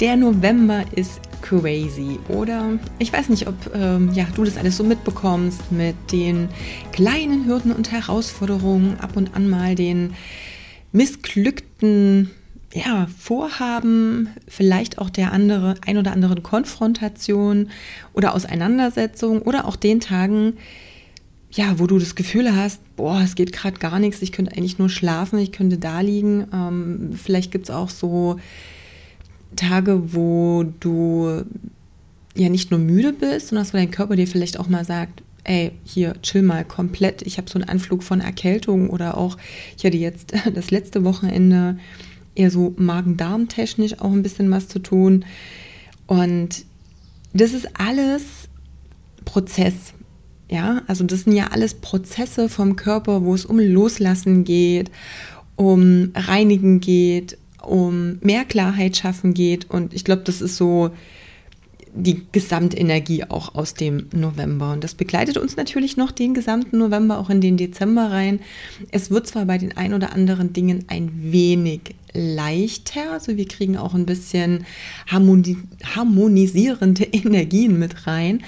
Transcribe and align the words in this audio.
Der 0.00 0.16
November 0.16 0.84
ist 0.96 1.20
crazy. 1.40 2.18
Oder 2.28 2.78
ich 2.98 3.12
weiß 3.12 3.28
nicht, 3.28 3.46
ob 3.46 3.54
ähm, 3.74 4.10
ja, 4.12 4.26
du 4.34 4.44
das 4.44 4.56
alles 4.56 4.76
so 4.76 4.82
mitbekommst 4.82 5.70
mit 5.70 5.94
den 6.10 6.48
kleinen 6.90 7.46
Hürden 7.46 7.70
und 7.70 7.92
Herausforderungen, 7.92 8.98
ab 8.98 9.16
und 9.16 9.36
an 9.36 9.48
mal 9.48 9.74
den 9.74 10.14
missglückten 10.90 12.30
ja, 12.72 13.06
Vorhaben, 13.16 14.30
vielleicht 14.48 14.98
auch 14.98 15.10
der 15.10 15.32
andere, 15.32 15.76
ein 15.86 15.96
oder 15.96 16.10
anderen 16.10 16.42
Konfrontation 16.42 17.70
oder 18.14 18.34
Auseinandersetzung 18.34 19.42
oder 19.42 19.66
auch 19.66 19.76
den 19.76 20.00
Tagen, 20.00 20.54
ja, 21.52 21.78
wo 21.78 21.86
du 21.86 22.00
das 22.00 22.16
Gefühl 22.16 22.56
hast, 22.56 22.80
boah, 22.96 23.20
es 23.22 23.36
geht 23.36 23.52
gerade 23.52 23.78
gar 23.78 24.00
nichts, 24.00 24.22
ich 24.22 24.32
könnte 24.32 24.56
eigentlich 24.56 24.78
nur 24.80 24.88
schlafen, 24.88 25.38
ich 25.38 25.52
könnte 25.52 25.78
da 25.78 26.00
liegen. 26.00 26.48
Ähm, 26.52 27.10
vielleicht 27.14 27.52
gibt 27.52 27.68
es 27.68 27.74
auch 27.74 27.90
so 27.90 28.40
Tage, 29.56 30.14
wo 30.14 30.64
du 30.80 31.42
ja 32.36 32.48
nicht 32.48 32.70
nur 32.70 32.80
müde 32.80 33.12
bist, 33.12 33.48
sondern 33.48 33.64
dass 33.64 33.72
dein 33.72 33.90
Körper 33.90 34.16
dir 34.16 34.26
vielleicht 34.26 34.58
auch 34.58 34.68
mal 34.68 34.84
sagt, 34.84 35.22
ey, 35.44 35.72
hier, 35.84 36.14
chill 36.22 36.42
mal 36.42 36.64
komplett. 36.64 37.22
Ich 37.22 37.38
habe 37.38 37.48
so 37.48 37.58
einen 37.58 37.68
Anflug 37.68 38.02
von 38.02 38.20
Erkältung 38.20 38.90
oder 38.90 39.16
auch, 39.16 39.36
ich 39.76 39.84
hatte 39.84 39.96
jetzt 39.96 40.32
das 40.54 40.70
letzte 40.70 41.04
Wochenende 41.04 41.78
eher 42.34 42.50
so 42.50 42.74
Magen-Darm-technisch 42.76 44.00
auch 44.00 44.12
ein 44.12 44.22
bisschen 44.22 44.50
was 44.50 44.68
zu 44.68 44.80
tun. 44.80 45.24
Und 46.06 46.64
das 47.32 47.52
ist 47.52 47.68
alles 47.78 48.48
Prozess. 49.24 49.94
Ja, 50.50 50.82
also 50.86 51.04
das 51.04 51.22
sind 51.22 51.34
ja 51.34 51.48
alles 51.48 51.74
Prozesse 51.74 52.48
vom 52.48 52.76
Körper, 52.76 53.24
wo 53.24 53.34
es 53.34 53.46
um 53.46 53.58
Loslassen 53.58 54.44
geht, 54.44 54.90
um 55.56 56.12
Reinigen 56.14 56.80
geht, 56.80 57.38
um 57.66 58.18
mehr 58.20 58.44
Klarheit 58.44 58.96
schaffen 58.96 59.34
geht. 59.34 59.70
Und 59.70 59.94
ich 59.94 60.04
glaube, 60.04 60.22
das 60.24 60.40
ist 60.40 60.56
so 60.56 60.90
die 61.94 62.22
Gesamtenergie 62.32 63.24
auch 63.24 63.54
aus 63.54 63.74
dem 63.74 64.08
November. 64.12 64.72
Und 64.72 64.82
das 64.82 64.94
begleitet 64.94 65.36
uns 65.36 65.56
natürlich 65.56 65.96
noch 65.96 66.10
den 66.10 66.34
gesamten 66.34 66.78
November, 66.78 67.18
auch 67.18 67.30
in 67.30 67.40
den 67.40 67.56
Dezember 67.56 68.10
rein. 68.10 68.40
Es 68.90 69.10
wird 69.10 69.26
zwar 69.26 69.44
bei 69.44 69.58
den 69.58 69.76
ein 69.76 69.94
oder 69.94 70.12
anderen 70.12 70.52
Dingen 70.52 70.84
ein 70.88 71.10
wenig 71.14 71.94
leichter. 72.14 73.12
Also 73.12 73.36
wir 73.36 73.46
kriegen 73.46 73.76
auch 73.76 73.94
ein 73.94 74.06
bisschen 74.06 74.64
harmoni 75.06 75.56
harmonisierende 75.82 77.04
Energien 77.12 77.78
mit 77.78 78.06
rein. 78.06 78.42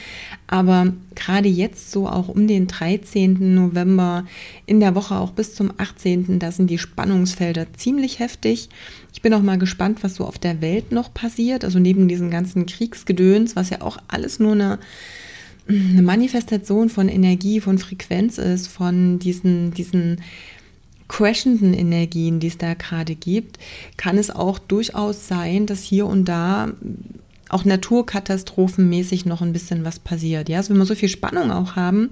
Aber 0.46 0.92
gerade 1.14 1.48
jetzt 1.48 1.90
so 1.90 2.08
auch 2.08 2.28
um 2.28 2.46
den 2.46 2.68
13. 2.68 3.54
November, 3.54 4.24
in 4.64 4.80
der 4.80 4.94
Woche 4.94 5.16
auch 5.16 5.32
bis 5.32 5.54
zum 5.54 5.72
18. 5.76 6.38
da 6.38 6.52
sind 6.52 6.70
die 6.70 6.78
Spannungsfelder 6.78 7.72
ziemlich 7.74 8.20
heftig. 8.20 8.68
Ich 9.12 9.22
bin 9.22 9.34
auch 9.34 9.42
mal 9.42 9.58
gespannt, 9.58 10.02
was 10.02 10.14
so 10.14 10.24
auf 10.24 10.38
der 10.38 10.60
Welt 10.60 10.92
noch 10.92 11.12
passiert. 11.12 11.64
Also 11.64 11.78
neben 11.78 12.06
diesen 12.06 12.30
ganzen 12.30 12.66
Kriegsgedöns, 12.66 13.56
was 13.56 13.70
ja 13.70 13.82
auch 13.82 13.98
alles 14.08 14.38
nur 14.38 14.52
eine 14.52 14.78
eine 15.68 16.02
Manifestation 16.02 16.88
von 16.88 17.08
Energie, 17.08 17.60
von 17.60 17.78
Frequenz 17.78 18.38
ist, 18.38 18.68
von 18.68 19.18
diesen, 19.18 19.72
diesen 19.72 20.20
crashenden 21.08 21.74
Energien, 21.74 22.40
die 22.40 22.48
es 22.48 22.58
da 22.58 22.74
gerade 22.74 23.14
gibt, 23.14 23.58
kann 23.96 24.18
es 24.18 24.30
auch 24.30 24.58
durchaus 24.58 25.28
sein, 25.28 25.66
dass 25.66 25.82
hier 25.82 26.06
und 26.06 26.24
da 26.24 26.72
auch 27.48 27.64
naturkatastrophenmäßig 27.64 29.24
noch 29.24 29.40
ein 29.40 29.52
bisschen 29.52 29.84
was 29.84 29.98
passiert. 29.98 30.48
Ja, 30.48 30.58
also 30.58 30.70
wenn 30.70 30.78
wir 30.78 30.86
so 30.86 30.94
viel 30.94 31.08
Spannung 31.08 31.50
auch 31.50 31.76
haben, 31.76 32.10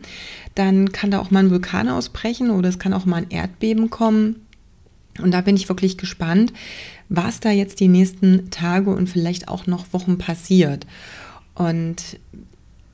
dann 0.55 0.93
kann 0.93 1.11
da 1.11 1.19
auch 1.19 1.31
mal 1.31 1.41
ein 1.41 1.51
Vulkan 1.51 1.89
ausbrechen 1.89 2.51
oder 2.51 2.69
es 2.69 2.79
kann 2.79 2.93
auch 2.93 3.05
mal 3.05 3.17
ein 3.17 3.31
Erdbeben 3.31 3.91
kommen. 3.91 4.37
Und 5.21 5.33
da 5.33 5.41
bin 5.41 5.57
ich 5.57 5.69
wirklich 5.69 5.99
gespannt, 5.99 6.53
was 7.09 7.41
da 7.41 7.51
jetzt 7.51 7.81
die 7.81 7.89
nächsten 7.89 8.51
Tage 8.51 8.91
und 8.91 9.09
vielleicht 9.09 9.49
auch 9.49 9.67
noch 9.67 9.93
Wochen 9.93 10.19
passiert. 10.19 10.87
Und 11.55 12.19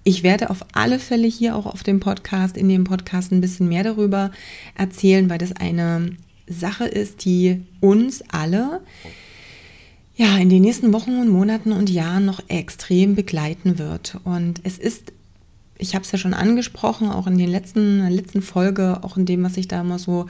ich 0.05 0.23
werde 0.23 0.51
auf 0.51 0.65
alle 0.73 0.99
Fälle 0.99 1.29
hier 1.29 1.57
auch 1.57 1.67
auf 1.67 1.83
dem 1.83 2.01
Podcast, 2.01 2.57
in 2.57 2.69
dem 2.69 2.85
Podcast 2.85 3.33
ein 3.33 3.41
bisschen 3.41 3.69
mehr 3.69 3.85
darüber 3.85 4.31
erzählen, 4.77 5.29
weil 5.29 5.39
das 5.39 5.53
eine 5.53 6.17
Sache 6.47 6.87
ist, 6.87 7.25
die 7.25 7.63
uns 7.81 8.23
alle 8.31 8.81
ja 10.17 10.37
in 10.37 10.49
den 10.51 10.63
nächsten 10.63 10.93
Wochen 10.93 11.19
und 11.19 11.29
Monaten 11.29 11.73
und 11.73 11.89
Jahren 11.89 12.27
noch 12.27 12.43
extrem 12.49 13.15
begleiten 13.15 13.79
wird. 13.79 14.19
Und 14.25 14.61
es 14.65 14.79
ist 14.79 15.13
ich 15.81 15.95
habe 15.95 16.05
es 16.05 16.13
ja 16.13 16.19
schon 16.19 16.35
angesprochen, 16.35 17.09
auch 17.09 17.27
in 17.27 17.39
den 17.39 17.49
letzten, 17.49 18.01
der 18.01 18.11
letzten 18.11 18.43
Folge, 18.43 19.03
auch 19.03 19.17
in 19.17 19.27
dem, 19.27 19.43
was 19.43 19.57
ich 19.57 19.67
da 19.67 19.83
mal 19.83 19.99
so 19.99 20.27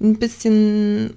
ein 0.00 0.18
bisschen, 0.18 1.14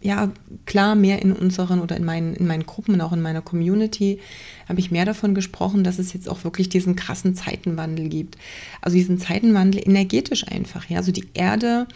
ja, 0.00 0.30
klar, 0.66 0.94
mehr 0.94 1.20
in 1.20 1.32
unseren 1.32 1.80
oder 1.80 1.96
in 1.96 2.04
meinen, 2.04 2.34
in 2.34 2.46
meinen 2.46 2.66
Gruppen 2.66 2.94
und 2.94 3.00
auch 3.00 3.12
in 3.12 3.20
meiner 3.20 3.42
Community, 3.42 4.20
habe 4.68 4.80
ich 4.80 4.90
mehr 4.90 5.04
davon 5.04 5.34
gesprochen, 5.34 5.84
dass 5.84 5.98
es 5.98 6.12
jetzt 6.12 6.28
auch 6.28 6.44
wirklich 6.44 6.68
diesen 6.68 6.96
krassen 6.96 7.34
Zeitenwandel 7.34 8.08
gibt. 8.08 8.38
Also 8.80 8.96
diesen 8.96 9.18
Zeitenwandel 9.18 9.82
energetisch 9.84 10.46
einfach, 10.48 10.88
ja. 10.88 10.98
Also 10.98 11.12
die 11.12 11.28
Erde 11.34 11.86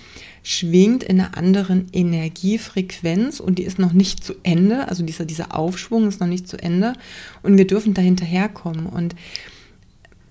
schwingt 0.42 1.02
in 1.02 1.20
einer 1.20 1.36
anderen 1.36 1.86
Energiefrequenz 1.92 3.40
und 3.40 3.58
die 3.58 3.64
ist 3.64 3.78
noch 3.78 3.92
nicht 3.92 4.24
zu 4.24 4.34
Ende. 4.42 4.88
Also 4.88 5.04
dieser, 5.04 5.24
dieser 5.24 5.54
Aufschwung 5.56 6.08
ist 6.08 6.20
noch 6.20 6.26
nicht 6.26 6.48
zu 6.48 6.56
Ende 6.56 6.94
und 7.42 7.56
wir 7.56 7.66
dürfen 7.66 7.94
da 7.94 8.02
hinterherkommen. 8.02 8.86
Und 8.86 9.14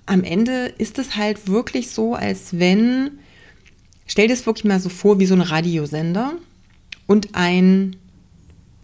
am 0.08 0.24
Ende 0.24 0.74
ist 0.78 0.98
es 0.98 1.16
halt 1.16 1.48
wirklich 1.48 1.92
so, 1.92 2.16
als 2.16 2.58
wenn, 2.58 3.20
stell 4.08 4.28
dir 4.28 4.34
es 4.34 4.46
wirklich 4.46 4.66
mal 4.66 4.80
so 4.80 4.90
vor, 4.90 5.20
wie 5.20 5.26
so 5.26 5.36
ein 5.36 5.42
Radiosender 5.42 6.34
und 7.06 7.36
ein 7.36 7.98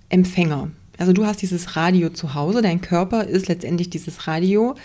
Empfänger. 0.09 0.69
Also 0.97 1.11
du 1.11 1.25
hast 1.25 1.41
dieses 1.41 1.75
Radio 1.75 2.09
zu 2.09 2.35
Hause, 2.35 2.61
dein 2.61 2.81
Körper 2.81 3.23
ist 3.23 3.47
letztendlich 3.47 3.89
dieses 3.89 4.27
Radio 4.27 4.75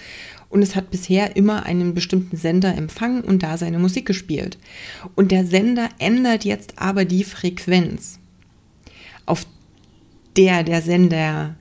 und 0.49 0.63
es 0.63 0.75
hat 0.75 0.91
bisher 0.91 1.37
immer 1.37 1.65
einen 1.65 1.93
bestimmten 1.93 2.37
Sender 2.37 2.75
empfangen 2.75 3.23
und 3.23 3.43
da 3.43 3.59
seine 3.59 3.79
Musik 3.79 4.07
gespielt. 4.07 4.59
Und 5.15 5.31
der 5.33 5.45
Sender 5.45 5.91
ändert 5.99 6.45
jetzt 6.45 6.79
aber 6.79 7.05
die 7.05 7.25
Frequenz, 7.25 8.19
auf 9.27 9.47
der 10.37 10.63
der 10.63 10.81
Sender 10.81 11.57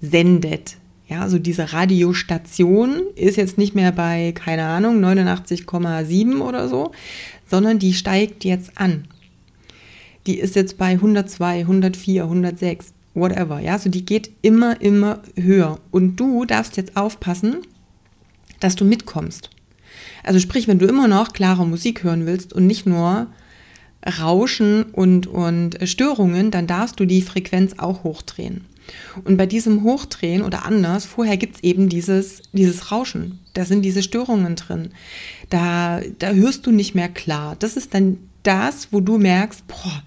sendet. 0.00 0.76
Ja, 1.14 1.20
also 1.20 1.38
diese 1.38 1.72
Radiostation 1.72 3.02
ist 3.14 3.36
jetzt 3.36 3.56
nicht 3.56 3.76
mehr 3.76 3.92
bei, 3.92 4.32
keine 4.34 4.64
Ahnung, 4.64 5.00
89,7 5.00 6.40
oder 6.40 6.68
so, 6.68 6.90
sondern 7.48 7.78
die 7.78 7.94
steigt 7.94 8.42
jetzt 8.42 8.76
an. 8.76 9.06
Die 10.26 10.40
ist 10.40 10.56
jetzt 10.56 10.76
bei 10.76 10.90
102, 10.90 11.60
104, 11.60 12.24
106, 12.24 12.94
whatever. 13.14 13.60
Ja, 13.60 13.74
also 13.74 13.90
die 13.90 14.04
geht 14.04 14.32
immer, 14.42 14.80
immer 14.80 15.20
höher. 15.36 15.78
Und 15.92 16.16
du 16.16 16.46
darfst 16.46 16.76
jetzt 16.76 16.96
aufpassen, 16.96 17.58
dass 18.58 18.74
du 18.74 18.84
mitkommst. 18.84 19.50
Also 20.24 20.40
sprich, 20.40 20.66
wenn 20.66 20.80
du 20.80 20.86
immer 20.86 21.06
noch 21.06 21.32
klare 21.32 21.64
Musik 21.64 22.02
hören 22.02 22.26
willst 22.26 22.52
und 22.52 22.66
nicht 22.66 22.86
nur 22.86 23.28
Rauschen 24.18 24.82
und, 24.82 25.28
und 25.28 25.78
Störungen, 25.84 26.50
dann 26.50 26.66
darfst 26.66 26.98
du 26.98 27.04
die 27.04 27.22
Frequenz 27.22 27.74
auch 27.78 28.02
hochdrehen. 28.02 28.64
Und 29.24 29.36
bei 29.36 29.46
diesem 29.46 29.82
Hochdrehen 29.82 30.42
oder 30.42 30.64
anders, 30.64 31.04
vorher 31.04 31.36
gibt 31.36 31.56
es 31.56 31.62
eben 31.62 31.88
dieses, 31.88 32.42
dieses 32.52 32.90
Rauschen. 32.90 33.38
Da 33.54 33.64
sind 33.64 33.82
diese 33.82 34.02
Störungen 34.02 34.56
drin. 34.56 34.90
Da, 35.50 36.00
da 36.18 36.32
hörst 36.32 36.66
du 36.66 36.70
nicht 36.70 36.94
mehr 36.94 37.08
klar. 37.08 37.56
Das 37.58 37.76
ist 37.76 37.94
dann 37.94 38.18
das, 38.42 38.88
wo 38.92 39.00
du 39.00 39.18
merkst, 39.18 39.66
boah, 39.66 40.02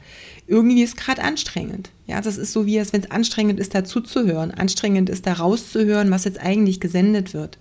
irgendwie 0.48 0.84
ist 0.84 0.96
gerade 0.96 1.24
anstrengend. 1.24 1.92
Ja, 2.06 2.22
das 2.22 2.38
ist 2.38 2.54
so 2.54 2.66
wie 2.66 2.78
es, 2.78 2.94
wenn 2.94 3.02
es 3.02 3.12
anstrengend 3.12 3.60
ist, 3.60 3.76
da 3.76 3.84
zuzuhören, 3.84 4.52
anstrengend 4.52 5.10
ist, 5.10 5.28
da 5.28 5.34
rauszuhören, 5.34 6.10
was 6.10 6.24
jetzt 6.24 6.40
eigentlich 6.40 6.80
gesendet 6.80 7.34
wird. 7.34 7.58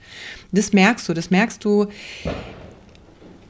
Das 0.53 0.73
merkst 0.73 1.09
du, 1.09 1.15
das 1.15 1.31
merkst 1.31 1.65
du 1.65 1.87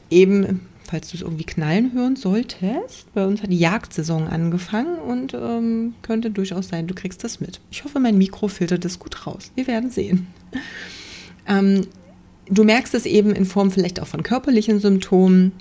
eben 0.09 0.67
falls 0.87 1.09
du 1.09 1.17
es 1.17 1.21
irgendwie 1.21 1.43
knallen 1.43 1.93
hören 1.93 2.15
solltest. 2.15 3.13
Bei 3.13 3.25
uns 3.25 3.43
hat 3.43 3.51
die 3.51 3.59
Jagdsaison 3.59 4.27
angefangen 4.27 4.97
und 4.99 5.33
ähm, 5.33 5.93
könnte 6.01 6.31
durchaus 6.31 6.69
sein, 6.69 6.87
du 6.87 6.95
kriegst 6.95 7.23
das 7.23 7.41
mit. 7.41 7.59
Ich 7.69 7.83
hoffe, 7.83 7.99
mein 7.99 8.17
Mikro 8.17 8.47
filtert 8.47 8.85
das 8.85 8.97
gut 8.97 9.27
raus. 9.27 9.51
Wir 9.55 9.67
werden 9.67 9.91
sehen. 9.91 10.27
Ähm, 11.49 11.87
du 12.49 12.65
merkst 12.65 12.93
es 12.93 13.05
eben 13.05 13.31
in 13.31 13.45
Form 13.45 13.71
vielleicht 13.71 14.01
auch 14.01 14.07
von 14.07 14.21
körperlichen 14.21 14.81
Symptomen. 14.81 15.53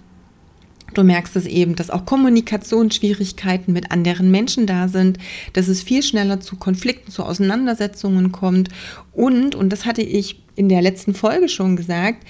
Du 0.94 1.04
merkst 1.04 1.36
es 1.36 1.46
eben, 1.46 1.76
dass 1.76 1.90
auch 1.90 2.04
Kommunikationsschwierigkeiten 2.04 3.72
mit 3.72 3.92
anderen 3.92 4.32
Menschen 4.32 4.66
da 4.66 4.88
sind, 4.88 5.18
dass 5.52 5.68
es 5.68 5.84
viel 5.84 6.02
schneller 6.02 6.40
zu 6.40 6.56
Konflikten, 6.56 7.12
zu 7.12 7.22
Auseinandersetzungen 7.22 8.32
kommt. 8.32 8.70
Und, 9.12 9.54
und 9.54 9.70
das 9.70 9.86
hatte 9.86 10.02
ich 10.02 10.42
in 10.56 10.68
der 10.68 10.82
letzten 10.82 11.14
Folge 11.14 11.48
schon 11.48 11.76
gesagt, 11.76 12.26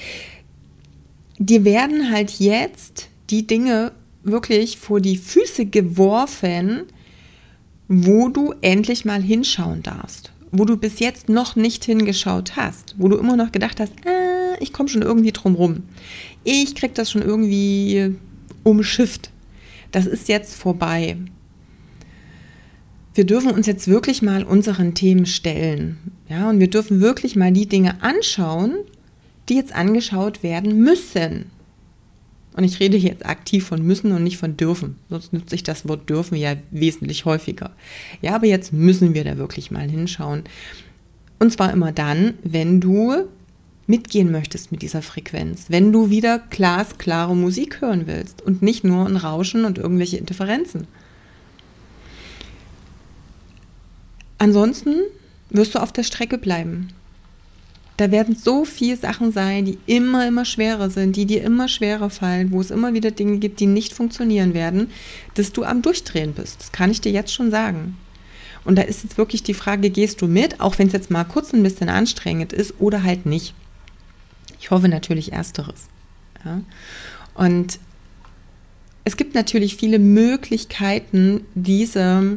dir 1.39 1.65
werden 1.65 2.11
halt 2.11 2.39
jetzt 2.39 3.09
die 3.31 3.47
Dinge 3.47 3.93
wirklich 4.23 4.79
vor 4.79 5.01
die 5.01 5.17
Füße 5.17 5.67
geworfen, 5.67 6.83
wo 7.89 8.29
du 8.29 8.55
endlich 8.61 9.05
mal 9.05 9.23
hinschauen 9.23 9.83
darfst, 9.83 10.33
wo 10.51 10.65
du 10.65 10.77
bis 10.77 10.99
jetzt 10.99 11.29
noch 11.29 11.55
nicht 11.57 11.85
hingeschaut 11.85 12.57
hast, 12.57 12.97
wo 12.99 13.09
du 13.09 13.17
immer 13.17 13.37
noch 13.37 13.53
gedacht 13.53 13.79
hast, 13.79 13.93
äh, 14.05 14.61
ich 14.61 14.73
komme 14.73 14.89
schon 14.89 15.03
irgendwie 15.03 15.33
drum 15.33 15.55
rum, 15.55 15.83
ich 16.43 16.75
krieg 16.75 16.95
das 16.95 17.11
schon 17.11 17.23
irgendwie 17.23 18.15
umschifft. 18.65 19.31
Das 19.93 20.07
ist 20.07 20.29
jetzt 20.29 20.57
vorbei. 20.57 21.17
Wir 23.15 23.25
dürfen 23.25 23.53
uns 23.53 23.67
jetzt 23.67 23.89
wirklich 23.89 24.21
mal 24.21 24.43
unseren 24.43 24.95
Themen 24.95 25.25
stellen. 25.25 25.97
Ja, 26.29 26.51
und 26.51 26.61
wir 26.61 26.69
dürfen 26.69 27.01
wirklich 27.01 27.37
mal 27.37 27.53
die 27.53 27.67
Dinge 27.67 28.03
anschauen, 28.03 28.75
die 29.49 29.55
jetzt 29.55 29.75
angeschaut 29.75 30.43
werden 30.43 30.79
müssen. 30.83 31.51
Und 32.57 32.65
ich 32.65 32.81
rede 32.81 32.97
hier 32.97 33.11
jetzt 33.11 33.27
aktiv 33.27 33.67
von 33.67 33.83
müssen 33.83 34.13
und 34.13 34.25
nicht 34.25 34.39
von 34.39 34.57
dürfen. 34.57 34.97
Sonst 35.11 35.33
nutze 35.33 35.55
ich 35.55 35.63
das 35.63 35.87
Wort 35.87 36.09
dürfen 36.09 36.37
ja 36.37 36.57
wesentlich 36.71 37.27
häufiger. 37.27 37.71
Ja, 38.23 38.35
aber 38.35 38.47
jetzt 38.47 38.73
müssen 38.73 39.13
wir 39.13 39.25
da 39.25 39.37
wirklich 39.37 39.71
mal 39.71 39.89
hinschauen. 39.89 40.45
Und 41.39 41.53
zwar 41.53 41.71
immer 41.73 41.93
dann, 41.93 42.35
wenn 42.43 42.81
du 42.81 43.27
mitgehen 43.87 44.33
möchtest 44.33 44.73
mit 44.73 44.83
dieser 44.83 45.03
Frequenz, 45.03 45.67
wenn 45.69 45.93
du 45.93 46.11
wieder 46.11 46.39
glasklare 46.51 47.37
Musik 47.37 47.81
hören 47.83 48.07
willst 48.07 48.43
und 48.43 48.63
nicht 48.63 48.85
nur 48.85 49.07
ein 49.07 49.17
Rauschen 49.17 49.65
und 49.65 49.79
irgendwelche 49.79 50.17
Interferenzen. 50.17 50.87
Ansonsten 54.39 54.97
wirst 55.51 55.75
du 55.75 55.79
auf 55.79 55.93
der 55.93 56.03
Strecke 56.03 56.39
bleiben. 56.39 56.89
Da 57.97 58.11
werden 58.11 58.37
so 58.37 58.65
viele 58.65 58.97
Sachen 58.97 59.33
sein, 59.33 59.65
die 59.65 59.79
immer, 59.87 60.27
immer 60.29 60.45
schwerer 60.45 60.91
sind, 60.91 61.17
die 61.17 61.25
dir 61.25 61.43
immer 61.43 61.67
schwerer 61.67 62.11
fallen, 62.11 62.53
wo 62.53 62.61
es 62.61 62.71
immer 62.71 62.93
wieder 62.93 63.11
Dinge 63.11 63.39
gibt, 63.39 63.59
die 63.61 63.67
nicht 63.67 63.95
funktionieren 63.95 64.53
werden, 64.53 64.91
dass 65.35 65.53
du 65.53 65.65
am 65.65 65.81
Durchdrehen 65.81 66.35
bist. 66.35 66.61
Das 66.61 66.73
kann 66.73 66.91
ich 66.91 67.01
dir 67.01 67.13
jetzt 67.13 67.33
schon 67.33 67.51
sagen. 67.51 67.97
Und 68.65 68.77
da 68.77 68.83
ist 68.83 69.05
jetzt 69.05 69.17
wirklich 69.17 69.43
die 69.45 69.55
Frage, 69.55 69.91
gehst 69.91 70.21
du 70.21 70.27
mit, 70.27 70.61
auch 70.61 70.79
wenn 70.79 70.89
es 70.89 70.93
jetzt 70.93 71.11
mal 71.11 71.25
kurz 71.25 71.55
ein 71.55 71.63
bisschen 71.63 71.89
anstrengend 71.89 72.53
ist 72.53 72.75
oder 72.81 73.03
halt 73.03 73.25
nicht. 73.25 73.55
Ich 74.61 74.71
hoffe 74.71 74.89
natürlich 74.89 75.33
ersteres. 75.33 75.87
Ja? 76.45 76.61
Und 77.35 77.79
es 79.05 79.17
gibt 79.17 79.37
natürlich 79.37 79.77
viele 79.77 80.01
Möglichkeiten, 80.01 81.43
diese, 81.55 82.37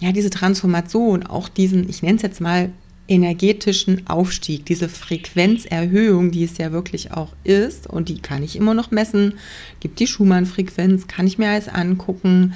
ja, 0.00 0.10
diese 0.10 0.30
Transformation, 0.30 1.24
auch 1.24 1.48
diesen, 1.48 1.88
ich 1.88 2.02
nenne 2.02 2.16
es 2.16 2.22
jetzt 2.22 2.40
mal 2.40 2.72
energetischen 3.06 4.06
Aufstieg, 4.06 4.64
diese 4.64 4.88
Frequenzerhöhung, 4.88 6.30
die 6.30 6.44
es 6.44 6.56
ja 6.58 6.72
wirklich 6.72 7.12
auch 7.12 7.34
ist, 7.44 7.86
und 7.86 8.08
die 8.08 8.18
kann 8.18 8.42
ich 8.42 8.56
immer 8.56 8.74
noch 8.74 8.90
messen, 8.90 9.34
gibt 9.80 10.00
die 10.00 10.06
Schumann-Frequenz, 10.06 11.06
kann 11.06 11.26
ich 11.26 11.36
mir 11.36 11.50
alles 11.50 11.68
angucken, 11.68 12.54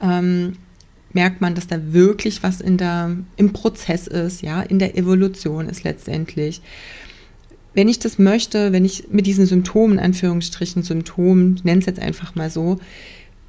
ähm, 0.00 0.54
merkt 1.12 1.40
man, 1.40 1.56
dass 1.56 1.66
da 1.66 1.92
wirklich 1.92 2.42
was 2.42 2.60
in 2.60 2.76
der, 2.76 3.16
im 3.36 3.52
Prozess 3.52 4.06
ist, 4.06 4.42
ja, 4.42 4.62
in 4.62 4.78
der 4.78 4.96
Evolution 4.96 5.68
ist 5.68 5.82
letztendlich. 5.82 6.60
Wenn 7.74 7.88
ich 7.88 7.98
das 7.98 8.18
möchte, 8.18 8.72
wenn 8.72 8.84
ich 8.84 9.08
mit 9.10 9.26
diesen 9.26 9.46
Symptomen, 9.46 9.98
Anführungsstrichen 9.98 10.82
Symptomen, 10.84 11.60
nenne 11.64 11.80
es 11.80 11.86
jetzt 11.86 12.00
einfach 12.00 12.36
mal 12.36 12.50
so, 12.50 12.78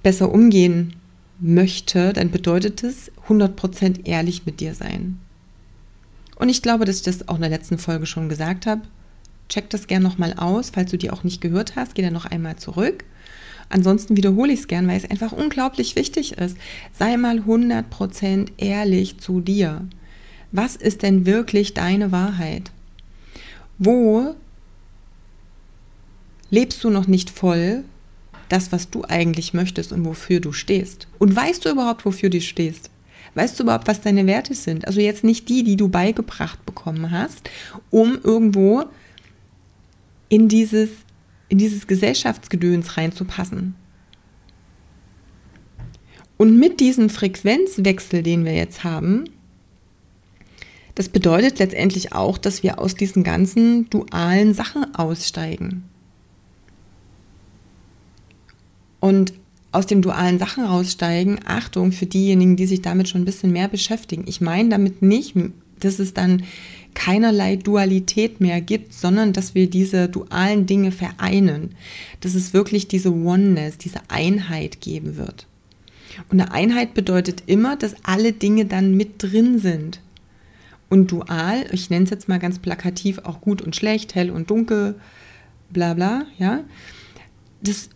besser 0.01 0.31
umgehen 0.31 0.95
möchte, 1.39 2.13
dann 2.13 2.31
bedeutet 2.31 2.83
es 2.83 3.11
100% 3.27 4.05
ehrlich 4.05 4.45
mit 4.45 4.59
dir 4.59 4.73
sein. 4.73 5.19
Und 6.41 6.49
ich 6.49 6.63
glaube, 6.63 6.85
dass 6.85 6.95
ich 6.95 7.03
das 7.03 7.27
auch 7.27 7.35
in 7.35 7.41
der 7.41 7.51
letzten 7.51 7.77
Folge 7.77 8.07
schon 8.07 8.27
gesagt 8.27 8.65
habe. 8.65 8.81
Check 9.47 9.69
das 9.69 9.85
gerne 9.85 10.03
nochmal 10.03 10.33
aus, 10.33 10.71
falls 10.71 10.89
du 10.89 10.97
die 10.97 11.11
auch 11.11 11.23
nicht 11.23 11.39
gehört 11.39 11.75
hast, 11.75 11.93
geh 11.93 12.01
dann 12.01 12.13
noch 12.13 12.25
einmal 12.25 12.55
zurück. 12.55 13.03
Ansonsten 13.69 14.17
wiederhole 14.17 14.51
ich 14.51 14.61
es 14.61 14.67
gern, 14.67 14.87
weil 14.87 14.97
es 14.97 15.07
einfach 15.07 15.33
unglaublich 15.33 15.95
wichtig 15.95 16.39
ist. 16.39 16.57
Sei 16.97 17.15
mal 17.15 17.41
100% 17.41 18.53
ehrlich 18.57 19.19
zu 19.19 19.39
dir. 19.39 19.87
Was 20.51 20.75
ist 20.75 21.03
denn 21.03 21.27
wirklich 21.27 21.75
deine 21.75 22.11
Wahrheit? 22.11 22.71
Wo 23.77 24.35
lebst 26.49 26.83
du 26.83 26.89
noch 26.89 27.05
nicht 27.05 27.29
voll 27.29 27.83
das, 28.49 28.71
was 28.71 28.89
du 28.89 29.03
eigentlich 29.07 29.53
möchtest 29.53 29.91
und 29.91 30.05
wofür 30.05 30.39
du 30.39 30.53
stehst? 30.53 31.07
Und 31.19 31.35
weißt 31.35 31.63
du 31.63 31.69
überhaupt, 31.69 32.03
wofür 32.03 32.31
du 32.31 32.41
stehst? 32.41 32.89
Weißt 33.35 33.57
du 33.57 33.63
überhaupt, 33.63 33.87
was 33.87 34.01
deine 34.01 34.27
Werte 34.27 34.53
sind? 34.53 34.85
Also 34.87 34.99
jetzt 34.99 35.23
nicht 35.23 35.47
die, 35.47 35.63
die 35.63 35.77
du 35.77 35.87
beigebracht 35.87 36.65
bekommen 36.65 37.11
hast, 37.11 37.49
um 37.89 38.19
irgendwo 38.23 38.83
in 40.29 40.47
dieses 40.47 40.89
in 41.51 41.57
dieses 41.57 41.85
Gesellschaftsgedöns 41.85 42.95
reinzupassen. 42.95 43.75
Und 46.37 46.57
mit 46.57 46.79
diesem 46.79 47.09
Frequenzwechsel, 47.09 48.23
den 48.23 48.45
wir 48.45 48.55
jetzt 48.55 48.85
haben, 48.85 49.25
das 50.95 51.09
bedeutet 51.09 51.59
letztendlich 51.59 52.13
auch, 52.13 52.37
dass 52.37 52.63
wir 52.63 52.79
aus 52.79 52.95
diesen 52.95 53.23
ganzen 53.23 53.89
dualen 53.89 54.53
Sachen 54.53 54.95
aussteigen. 54.95 55.83
Und 59.01 59.33
aus 59.71 59.85
dem 59.85 60.01
dualen 60.01 60.37
Sachen 60.37 60.65
raussteigen, 60.65 61.39
Achtung 61.45 61.91
für 61.91 62.05
diejenigen, 62.05 62.55
die 62.55 62.65
sich 62.65 62.81
damit 62.81 63.07
schon 63.07 63.21
ein 63.21 63.25
bisschen 63.25 63.51
mehr 63.51 63.67
beschäftigen. 63.67 64.25
Ich 64.27 64.41
meine 64.41 64.69
damit 64.69 65.01
nicht, 65.01 65.35
dass 65.79 65.99
es 65.99 66.13
dann 66.13 66.43
keinerlei 66.93 67.55
Dualität 67.55 68.41
mehr 68.41 68.59
gibt, 68.59 68.93
sondern 68.93 69.31
dass 69.33 69.55
wir 69.55 69.69
diese 69.69 70.09
dualen 70.09 70.65
Dinge 70.65 70.91
vereinen, 70.91 71.75
dass 72.19 72.35
es 72.35 72.53
wirklich 72.53 72.87
diese 72.87 73.13
Oneness, 73.13 73.77
diese 73.77 74.01
Einheit 74.09 74.81
geben 74.81 75.15
wird. 75.15 75.47
Und 76.29 76.41
eine 76.41 76.51
Einheit 76.51 76.93
bedeutet 76.93 77.43
immer, 77.45 77.77
dass 77.77 77.95
alle 78.03 78.33
Dinge 78.33 78.65
dann 78.65 78.95
mit 78.95 79.23
drin 79.23 79.59
sind. 79.59 80.01
Und 80.89 81.11
dual, 81.11 81.65
ich 81.71 81.89
nenne 81.89 82.03
es 82.03 82.09
jetzt 82.09 82.27
mal 82.27 82.39
ganz 82.39 82.59
plakativ, 82.59 83.19
auch 83.19 83.39
gut 83.39 83.61
und 83.61 83.77
schlecht, 83.77 84.13
hell 84.13 84.29
und 84.29 84.49
dunkel, 84.49 84.95
bla 85.69 85.93
bla, 85.93 86.25
ja, 86.37 86.65
das 87.63 87.89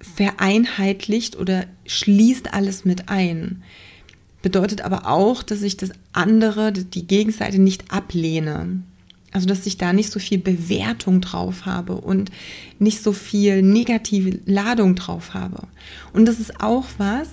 vereinheitlicht 0.00 1.36
oder 1.36 1.66
schließt 1.86 2.52
alles 2.54 2.84
mit 2.84 3.08
ein 3.08 3.62
bedeutet 4.42 4.82
aber 4.82 5.06
auch, 5.06 5.42
dass 5.42 5.62
ich 5.62 5.76
das 5.76 5.90
andere, 6.12 6.72
die 6.72 7.06
Gegenseite 7.06 7.60
nicht 7.60 7.92
ablehne. 7.92 8.82
Also, 9.32 9.46
dass 9.46 9.66
ich 9.66 9.76
da 9.76 9.92
nicht 9.92 10.10
so 10.10 10.18
viel 10.18 10.38
Bewertung 10.38 11.20
drauf 11.20 11.64
habe 11.64 11.94
und 11.94 12.30
nicht 12.80 13.00
so 13.00 13.12
viel 13.12 13.62
negative 13.62 14.40
Ladung 14.44 14.96
drauf 14.96 15.34
habe. 15.34 15.68
Und 16.12 16.26
das 16.26 16.40
ist 16.40 16.60
auch 16.60 16.86
was, 16.98 17.28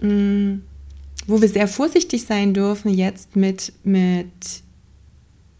mm, 0.00 0.60
wo 1.26 1.40
wir 1.40 1.48
sehr 1.48 1.66
vorsichtig 1.66 2.24
sein 2.24 2.54
dürfen 2.54 2.92
jetzt 2.94 3.34
mit, 3.34 3.72
mit 3.82 4.30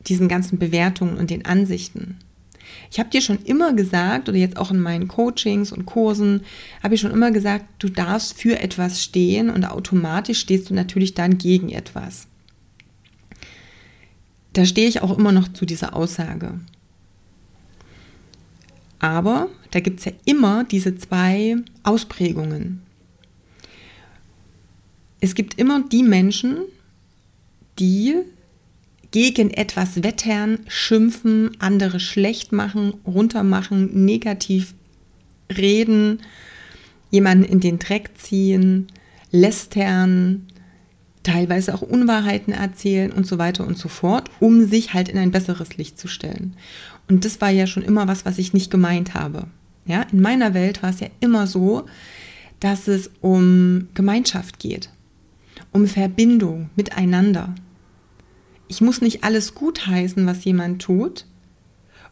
diesen 0.07 0.29
ganzen 0.29 0.59
Bewertungen 0.59 1.17
und 1.17 1.31
den 1.31 1.45
Ansichten. 1.45 2.19
Ich 2.91 2.99
habe 2.99 3.11
dir 3.11 3.21
schon 3.21 3.39
immer 3.45 3.73
gesagt, 3.73 4.29
oder 4.29 4.39
jetzt 4.39 4.57
auch 4.57 4.71
in 4.71 4.81
meinen 4.81 5.09
Coachings 5.09 5.73
und 5.73 5.87
Kursen, 5.87 6.43
habe 6.83 6.95
ich 6.95 7.01
schon 7.01 7.11
immer 7.11 7.31
gesagt, 7.31 7.65
du 7.79 7.89
darfst 7.89 8.39
für 8.39 8.59
etwas 8.59 9.03
stehen 9.03 9.51
und 9.51 9.65
automatisch 9.65 10.41
stehst 10.41 10.71
du 10.71 10.75
natürlich 10.75 11.15
dann 11.15 11.39
gegen 11.39 11.71
etwas. 11.71 12.27
Da 14.53 14.65
stehe 14.65 14.89
ich 14.89 15.03
auch 15.03 15.17
immer 15.17 15.33
noch 15.33 15.49
zu 15.49 15.65
dieser 15.65 15.95
Aussage. 15.95 16.59
Aber 18.99 19.49
da 19.71 19.81
gibt 19.81 20.01
es 20.01 20.07
ja 20.07 20.13
immer 20.25 20.65
diese 20.65 20.97
zwei 20.97 21.57
Ausprägungen. 21.83 22.83
Es 25.21 25.35
gibt 25.35 25.59
immer 25.59 25.83
die 25.83 26.03
Menschen, 26.03 26.59
die 27.79 28.17
gegen 29.11 29.51
etwas 29.51 30.03
wettern, 30.03 30.61
schimpfen, 30.69 31.51
andere 31.59 32.01
schlecht 32.01 32.53
machen, 32.53 32.95
runtermachen, 33.07 34.05
negativ 34.05 34.75
reden, 35.57 36.21
jemanden 37.11 37.45
in 37.45 37.61
den 37.61 37.79
Dreck 37.79 38.11
ziehen, 38.17 38.87
lästern, 39.33 40.47
teilweise 41.23 41.75
auch 41.75 41.83
Unwahrheiten 41.83 42.53
erzählen 42.53 43.13
und 43.13 43.27
so 43.27 43.39
weiter 43.39 43.67
und 43.67 43.77
so 43.77 43.89
fort, 43.89 44.31
um 44.41 44.67
sich 44.67 44.95
halt 44.95 45.09
in 45.09 45.19
ein 45.19 45.33
besseres 45.33 45.77
Licht 45.77 45.99
zu 45.99 46.09
stellen. 46.09 46.55
Und 47.09 47.25
das 47.25 47.41
war 47.41 47.51
ja 47.51 47.67
schon 47.67 47.83
immer 47.83 48.09
was, 48.09 48.25
was 48.25 48.39
ich 48.39 48.53
nicht 48.53 48.71
gemeint 48.71 49.15
habe. 49.15 49.47
Ja, 49.87 50.03
in 50.13 50.21
meiner 50.21 50.55
Welt 50.55 50.83
war 50.83 50.91
es 50.91 51.01
ja 51.01 51.09
immer 51.21 51.47
so, 51.47 51.87
dass 52.61 52.89
es 52.89 53.11
um 53.21 53.89
Gemeinschaft 53.95 54.59
geht, 54.59 54.91
um 55.73 55.87
Verbindung 55.87 56.71
miteinander. 56.77 57.55
Ich 58.71 58.81
muss 58.81 59.01
nicht 59.01 59.25
alles 59.25 59.57
gutheißen, 59.57 60.25
was 60.27 60.45
jemand 60.45 60.81
tut. 60.81 61.27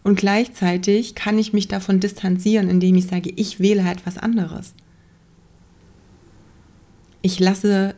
Und 0.03 0.19
gleichzeitig 0.19 1.15
kann 1.15 1.39
ich 1.39 1.53
mich 1.53 1.69
davon 1.69 2.01
distanzieren, 2.01 2.69
indem 2.69 2.97
ich 2.97 3.07
sage, 3.07 3.33
ich 3.37 3.61
wähle 3.61 3.85
halt 3.85 4.05
was 4.07 4.19
anderes. 4.19 4.75
Ich 7.23 7.39
lasse 7.39 7.95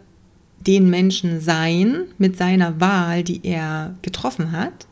den 0.58 0.90
Menschen 0.90 1.40
sein 1.40 2.04
mit 2.18 2.36
seiner 2.36 2.82
Wahl, 2.82 3.24
die 3.24 3.40
er 3.44 3.96
getroffen 4.02 4.52
hat, 4.52 4.86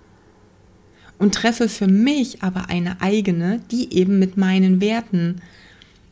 und 1.19 1.35
treffe 1.35 1.69
für 1.69 1.89
mich 1.89 2.43
aber 2.43 2.71
eine 2.71 3.03
eigene, 3.03 3.61
die 3.71 3.93
eben 3.93 4.19
mit 4.19 4.39
meinen 4.39 4.81
Werten 4.81 5.43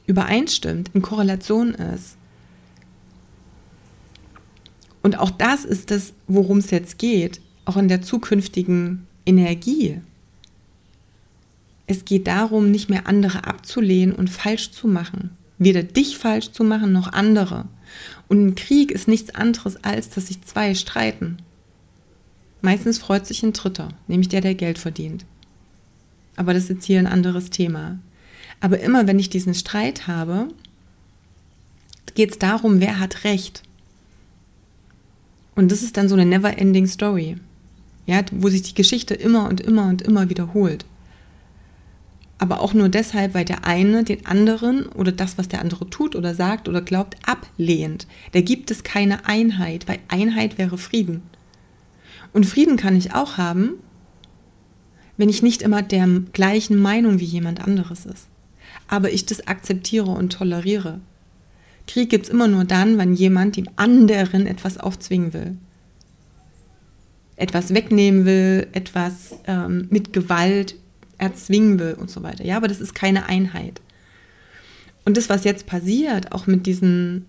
übereinstimmt, 0.07 0.91
in 0.93 1.01
Korrelation 1.01 1.73
ist. 1.73 2.19
Und 5.03 5.19
auch 5.19 5.31
das 5.31 5.65
ist 5.65 5.91
das, 5.91 6.13
worum 6.27 6.59
es 6.59 6.71
jetzt 6.71 6.99
geht 6.99 7.41
auch 7.67 7.77
in 7.77 7.89
der 7.89 8.01
zukünftigen 8.01 9.07
Energie. 9.27 10.01
Es 11.87 12.05
geht 12.05 12.27
darum, 12.27 12.71
nicht 12.71 12.89
mehr 12.89 13.07
andere 13.07 13.45
abzulehnen 13.45 14.15
und 14.15 14.31
falsch 14.31 14.71
zu 14.71 14.89
machen. 14.89 15.31
Weder 15.59 15.83
dich 15.83 16.19
falsch 16.19 16.53
zu 16.53 16.65
machen, 16.65 16.93
noch 16.93 17.13
andere. 17.13 17.67
Und 18.29 18.47
ein 18.47 18.55
Krieg 18.55 18.91
ist 18.91 19.09
nichts 19.09 19.35
anderes, 19.35 19.83
als 19.85 20.09
dass 20.11 20.29
sich 20.29 20.43
zwei 20.43 20.75
streiten. 20.75 21.39
Meistens 22.63 22.99
freut 22.99 23.27
sich 23.27 23.43
ein 23.43 23.53
Dritter, 23.53 23.89
nämlich 24.09 24.29
der, 24.29 24.41
der 24.41 24.55
Geld 24.55 24.79
verdient. 24.79 25.25
Aber 26.37 26.53
das 26.53 26.65
ist 26.65 26.71
jetzt 26.71 26.85
hier 26.85 26.99
ein 26.99 27.07
anderes 27.07 27.51
Thema. 27.51 27.99
Aber 28.61 28.81
immer 28.81 29.07
wenn 29.07 29.19
ich 29.19 29.31
diesen 29.31 29.55
Streit 29.55 30.07
habe, 30.07 30.49
geht 32.15 32.33
es 32.33 32.39
darum, 32.39 32.81
wer 32.81 32.99
hat 32.99 33.25
Recht. 33.25 33.63
Und 35.55 35.73
das 35.73 35.83
ist 35.83 35.97
dann 35.97 36.09
so 36.09 36.15
eine 36.15 36.27
never-ending 36.27 36.87
Story, 36.87 37.37
ja, 38.07 38.23
wo 38.33 38.49
sich 38.49 38.63
die 38.63 38.75
Geschichte 38.75 39.15
immer 39.15 39.49
und 39.49 39.61
immer 39.61 39.87
und 39.89 40.03
immer 40.03 40.29
wiederholt. 40.31 40.87
Aber 42.39 42.61
auch 42.61 42.75
nur 42.75 42.89
deshalb, 42.89 43.35
weil 43.35 43.45
der 43.45 43.65
eine 43.65 44.05
den 44.05 44.27
anderen 44.27 44.87
oder 44.87 45.11
das, 45.11 45.39
was 45.39 45.49
der 45.49 45.61
andere 45.61 45.89
tut 45.89 46.15
oder 46.15 46.35
sagt 46.35 46.69
oder 46.69 46.83
glaubt, 46.83 47.17
ablehnt. 47.27 48.07
Da 48.33 48.41
gibt 48.41 48.71
es 48.71 48.85
keine 48.85 49.27
Einheit, 49.27 49.89
weil 49.89 49.99
Einheit 50.09 50.59
wäre 50.59 50.77
Frieden. 50.77 51.23
Und 52.33 52.45
Frieden 52.45 52.77
kann 52.77 52.97
ich 52.97 53.15
auch 53.15 53.39
haben, 53.39 53.75
wenn 55.17 55.31
ich 55.31 55.43
nicht 55.43 55.63
immer 55.63 55.83
der 55.83 56.07
gleichen 56.33 56.79
Meinung 56.79 57.21
wie 57.21 57.25
jemand 57.25 57.65
anderes 57.65 58.05
ist. 58.05 58.29
Aber 58.87 59.11
ich 59.11 59.25
das 59.25 59.47
akzeptiere 59.47 60.11
und 60.11 60.35
toleriere. 60.35 61.01
Krieg 61.87 62.11
gibt 62.11 62.27
es 62.27 62.31
immer 62.31 62.49
nur 62.49 62.65
dann, 62.65 62.99
wenn 62.99 63.15
jemand 63.15 63.57
dem 63.57 63.69
anderen 63.77 64.47
etwas 64.47 64.77
aufzwingen 64.77 65.33
will. 65.33 65.57
Etwas 67.37 67.75
wegnehmen 67.75 68.25
will, 68.25 68.67
etwas 68.73 69.37
ähm, 69.47 69.89
mit 69.91 70.13
Gewalt 70.13 70.75
erzwingen 71.19 71.79
will 71.79 71.95
und 71.95 72.11
so 72.11 72.23
weiter. 72.23 72.45
Ja, 72.45 72.57
aber 72.57 72.69
das 72.69 72.81
ist 72.81 72.95
keine 72.95 73.27
Einheit. 73.27 73.81
Und 75.05 75.17
das, 75.17 75.29
was 75.29 75.45
jetzt 75.45 75.67
passiert, 75.67 76.33
auch 76.33 76.47
mit 76.47 76.67
diesen 76.67 77.27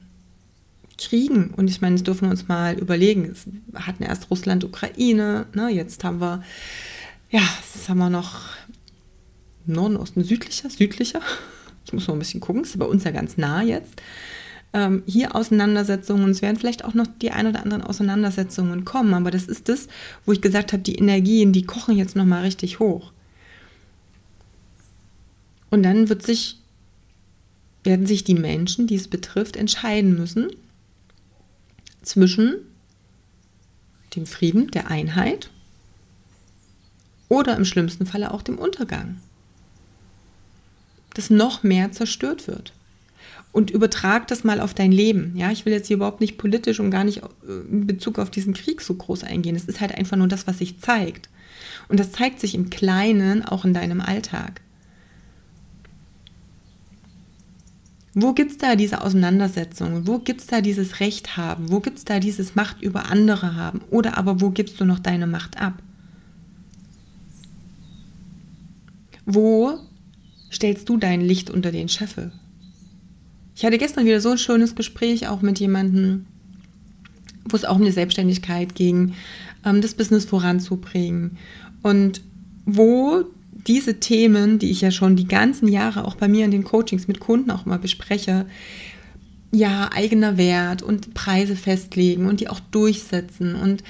Kriegen, 0.97 1.51
und 1.55 1.69
ich 1.69 1.79
meine, 1.79 1.95
das 1.95 2.03
dürfen 2.03 2.23
wir 2.23 2.31
uns 2.31 2.47
mal 2.47 2.77
überlegen. 2.77 3.35
Wir 3.71 3.85
hatten 3.85 4.03
erst 4.03 4.31
Russland, 4.31 4.63
Ukraine, 4.63 5.45
ne, 5.53 5.69
jetzt 5.69 6.03
haben 6.03 6.19
wir, 6.19 6.43
ja, 7.29 7.41
jetzt 7.73 7.87
haben 7.87 7.99
wir 7.99 8.09
noch 8.09 8.49
Norden, 9.65 9.97
Osten, 9.97 10.23
südlicher, 10.23 10.69
südlicher. 10.69 11.21
Ich 11.85 11.93
muss 11.93 12.07
mal 12.07 12.13
ein 12.13 12.19
bisschen 12.19 12.41
gucken, 12.41 12.63
ist 12.63 12.79
bei 12.79 12.85
uns 12.85 13.03
ja 13.03 13.11
ganz 13.11 13.37
nah 13.37 13.61
jetzt 13.61 14.01
ähm, 14.77 15.01
hier 15.07 15.35
Auseinandersetzungen, 15.35 16.29
es 16.29 16.43
werden 16.43 16.57
vielleicht 16.57 16.85
auch 16.85 16.93
noch 16.93 17.07
die 17.19 17.31
ein 17.31 17.47
oder 17.47 17.63
anderen 17.63 17.81
Auseinandersetzungen 17.81 18.85
kommen, 18.85 19.15
aber 19.15 19.31
das 19.31 19.47
ist 19.47 19.69
das, 19.69 19.87
wo 20.23 20.33
ich 20.33 20.41
gesagt 20.41 20.71
habe, 20.71 20.83
die 20.83 20.95
Energien, 20.95 21.51
die 21.51 21.65
kochen 21.65 21.97
jetzt 21.97 22.15
nochmal 22.15 22.43
richtig 22.43 22.79
hoch. 22.79 23.11
Und 25.71 25.81
dann 25.81 26.09
wird 26.09 26.21
sich, 26.21 26.59
werden 27.83 28.05
sich 28.05 28.23
die 28.23 28.35
Menschen, 28.35 28.85
die 28.85 28.95
es 28.95 29.07
betrifft, 29.07 29.55
entscheiden 29.55 30.15
müssen 30.15 30.51
zwischen 32.03 32.57
dem 34.15 34.27
Frieden, 34.27 34.69
der 34.69 34.91
Einheit 34.91 35.49
oder 37.29 37.57
im 37.57 37.65
schlimmsten 37.65 38.05
Falle 38.05 38.31
auch 38.31 38.43
dem 38.43 38.59
Untergang, 38.59 39.19
dass 41.15 41.31
noch 41.31 41.63
mehr 41.63 41.91
zerstört 41.91 42.47
wird 42.47 42.73
und 43.57 43.71
übertrag 43.71 44.27
das 44.27 44.43
mal 44.43 44.61
auf 44.61 44.75
dein 44.75 44.91
Leben. 44.91 45.33
Ja, 45.35 45.49
ich 45.49 45.65
will 45.65 45.73
jetzt 45.73 45.87
hier 45.87 45.95
überhaupt 45.95 46.21
nicht 46.21 46.37
politisch 46.37 46.79
und 46.79 46.91
gar 46.91 47.03
nicht 47.03 47.23
äh, 47.23 47.71
in 47.71 47.87
Bezug 47.87 48.19
auf 48.19 48.29
diesen 48.29 48.53
Krieg 48.53 48.81
so 48.81 48.93
groß 48.93 49.23
eingehen. 49.23 49.55
Es 49.55 49.65
ist 49.65 49.81
halt 49.81 49.95
einfach 49.95 50.15
nur 50.15 50.27
das, 50.27 50.45
was 50.45 50.59
sich 50.59 50.79
zeigt. 50.79 51.27
Und 51.87 51.99
das 51.99 52.11
zeigt 52.11 52.39
sich 52.39 52.53
im 52.53 52.69
Kleinen 52.69 53.43
auch 53.43 53.65
in 53.65 53.73
deinem 53.73 53.99
Alltag. 53.99 54.61
Wo 58.13 58.33
gibt 58.33 58.51
es 58.51 58.57
da 58.59 58.75
diese 58.75 59.01
Auseinandersetzungen? 59.01 60.05
Wo 60.05 60.19
gibt 60.19 60.41
es 60.41 60.45
da 60.45 60.61
dieses 60.61 60.99
Recht 60.99 61.35
haben? 61.35 61.71
Wo 61.71 61.79
gibt 61.79 61.97
es 61.97 62.05
da 62.05 62.19
dieses 62.19 62.53
Macht 62.53 62.83
über 62.83 63.09
andere 63.09 63.55
haben? 63.55 63.81
Oder 63.89 64.19
aber 64.19 64.39
wo 64.39 64.51
gibst 64.51 64.79
du 64.79 64.85
noch 64.85 64.99
deine 64.99 65.25
Macht 65.25 65.59
ab? 65.59 65.81
Wo 69.25 69.79
stellst 70.51 70.87
du 70.89 70.97
dein 70.97 71.21
Licht 71.21 71.49
unter 71.49 71.71
den 71.71 71.89
Scheffel? 71.89 72.31
Ich 73.57 73.65
hatte 73.65 73.79
gestern 73.79 74.05
wieder 74.05 74.21
so 74.21 74.29
ein 74.29 74.37
schönes 74.37 74.75
Gespräch 74.75 75.27
auch 75.29 75.41
mit 75.41 75.59
jemandem, 75.59 76.27
wo 77.49 77.55
es 77.55 77.65
auch 77.65 77.77
um 77.77 77.83
die 77.83 77.91
Selbstständigkeit 77.91 78.75
ging, 78.75 79.15
ähm, 79.65 79.81
das 79.81 79.95
Business 79.95 80.25
voranzubringen 80.25 81.37
und 81.81 82.21
wo 82.65 83.23
diese 83.51 83.99
Themen, 83.99 84.59
die 84.59 84.69
ich 84.69 84.81
ja 84.81 84.91
schon 84.91 85.15
die 85.15 85.27
ganzen 85.27 85.67
Jahre 85.67 86.05
auch 86.05 86.13
bei 86.13 86.27
mir 86.27 86.45
in 86.45 86.51
den 86.51 86.65
Coachings 86.65 87.07
mit 87.07 87.19
Kunden 87.19 87.49
auch 87.49 87.65
immer 87.65 87.79
bespreche, 87.79 88.45
ja, 89.51 89.89
eigener 89.91 90.37
Wert 90.37 90.83
und 90.83 91.15
Preise 91.15 91.55
festlegen 91.55 92.27
und 92.27 92.41
die 92.41 92.49
auch 92.49 92.59
durchsetzen 92.59 93.55
und 93.55 93.83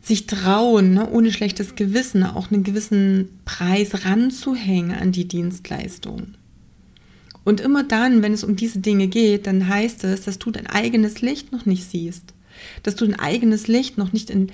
sich 0.00 0.26
trauen, 0.26 0.94
ne, 0.94 1.10
ohne 1.10 1.32
schlechtes 1.32 1.74
Gewissen 1.74 2.22
auch 2.22 2.50
einen 2.50 2.62
gewissen 2.62 3.28
Preis 3.44 4.06
ranzuhängen 4.06 4.96
an 4.96 5.12
die 5.12 5.28
Dienstleistung. 5.28 6.36
Und 7.44 7.60
immer 7.60 7.84
dann, 7.84 8.22
wenn 8.22 8.32
es 8.32 8.44
um 8.44 8.56
diese 8.56 8.78
Dinge 8.78 9.06
geht, 9.06 9.46
dann 9.46 9.68
heißt 9.68 10.04
es, 10.04 10.22
dass 10.22 10.38
du 10.38 10.50
dein 10.50 10.66
eigenes 10.66 11.20
Licht 11.20 11.52
noch 11.52 11.66
nicht 11.66 11.88
siehst, 11.90 12.32
dass 12.82 12.94
du 12.94 13.06
dein 13.06 13.18
eigenes 13.18 13.68
Licht 13.68 13.98
noch 13.98 14.12
nicht 14.12 14.30
in 14.30 14.50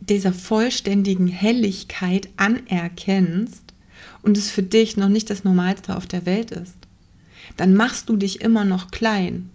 dieser 0.00 0.32
vollständigen 0.32 1.28
Helligkeit 1.28 2.28
anerkennst 2.36 3.62
und 4.22 4.36
es 4.36 4.50
für 4.50 4.62
dich 4.62 4.96
noch 4.96 5.08
nicht 5.08 5.30
das 5.30 5.44
Normalste 5.44 5.96
auf 5.96 6.06
der 6.06 6.26
Welt 6.26 6.50
ist. 6.50 6.76
Dann 7.56 7.74
machst 7.74 8.08
du 8.08 8.16
dich 8.16 8.40
immer 8.40 8.64
noch 8.64 8.90
klein. 8.90 9.50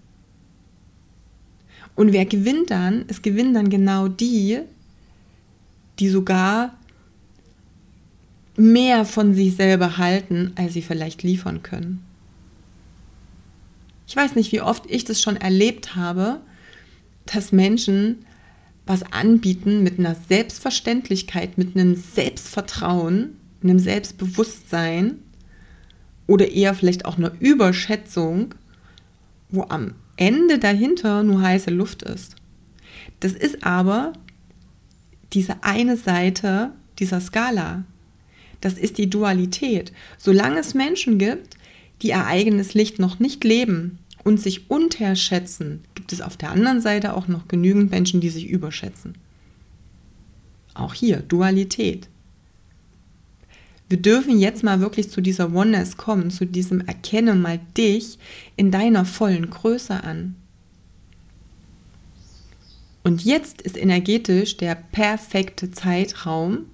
Und 1.96 2.14
wer 2.14 2.26
gewinnt 2.26 2.72
dann? 2.72 3.04
Es 3.10 3.22
gewinnen 3.22 3.54
dann 3.54 3.70
genau 3.70 4.08
die, 4.08 4.60
die 6.00 6.10
sogar 6.10 6.74
mehr 8.56 9.06
von 9.06 9.34
sich 9.34 9.56
selber 9.56 9.98
halten, 9.98 10.54
als 10.56 10.74
sie 10.74 10.82
vielleicht 10.82 11.24
liefern 11.24 11.64
können. 11.64 12.04
Ich 14.12 14.18
weiß 14.18 14.36
nicht, 14.36 14.52
wie 14.52 14.60
oft 14.60 14.92
ich 14.92 15.06
das 15.06 15.22
schon 15.22 15.38
erlebt 15.38 15.96
habe, 15.96 16.42
dass 17.26 17.54
Menschen 17.54 18.26
was 18.86 19.04
anbieten 19.04 19.84
mit 19.84 20.00
einer 20.00 20.16
Selbstverständlichkeit, 20.16 21.58
mit 21.58 21.78
einem 21.78 21.96
Selbstvertrauen, 21.96 23.38
einem 23.64 23.80
Selbstbewusstsein 23.80 25.20
oder 26.28 26.52
eher 26.52 26.74
vielleicht 26.74 27.06
auch 27.06 27.18
einer 27.18 27.32
Überschätzung, 27.40 28.54
wo 29.50 29.64
am 29.70 29.94
Ende 30.18 30.60
dahinter 30.60 31.24
nur 31.24 31.42
heiße 31.42 31.72
Luft 31.72 32.04
ist. 32.04 32.36
Das 33.22 33.32
ist 33.32 33.64
aber 33.64 34.12
diese 35.32 35.64
eine 35.64 35.96
Seite 35.96 36.72
dieser 37.00 37.22
Skala. 37.22 37.86
Das 38.60 38.74
ist 38.74 38.98
die 38.98 39.10
Dualität. 39.10 39.94
Solange 40.18 40.60
es 40.60 40.74
Menschen 40.74 41.18
gibt, 41.18 41.56
die 42.02 42.10
ihr 42.10 42.26
eigenes 42.26 42.74
Licht 42.74 43.00
noch 43.00 43.20
nicht 43.20 43.44
leben 43.44 44.00
und 44.24 44.40
sich 44.40 44.70
unterschätzen, 44.70 45.82
gibt 45.96 46.14
es 46.14 46.22
auf 46.22 46.38
der 46.38 46.52
anderen 46.52 46.82
Seite 46.82 47.16
auch 47.16 47.28
noch 47.28 47.48
genügend 47.48 47.92
Menschen, 47.92 48.22
die 48.22 48.30
sich 48.30 48.48
überschätzen. 48.48 49.16
Auch 50.74 50.94
hier 50.94 51.18
Dualität. 51.18 52.08
Wir 53.90 54.02
dürfen 54.02 54.40
jetzt 54.40 54.64
mal 54.64 54.80
wirklich 54.80 55.10
zu 55.10 55.20
dieser 55.20 55.54
Oneness 55.54 55.98
kommen, 55.98 56.32
zu 56.32 56.46
diesem 56.46 56.80
Erkenne 56.82 57.36
mal 57.36 57.60
dich 57.78 58.18
in 58.56 58.72
deiner 58.72 59.04
vollen 59.04 59.50
Größe 59.50 60.04
an. 60.04 60.36
Und 63.04 63.26
jetzt 63.26 63.62
ist 63.62 63.76
energetisch 63.76 64.58
der 64.58 64.76
perfekte 64.76 65.72
Zeitraum, 65.72 66.68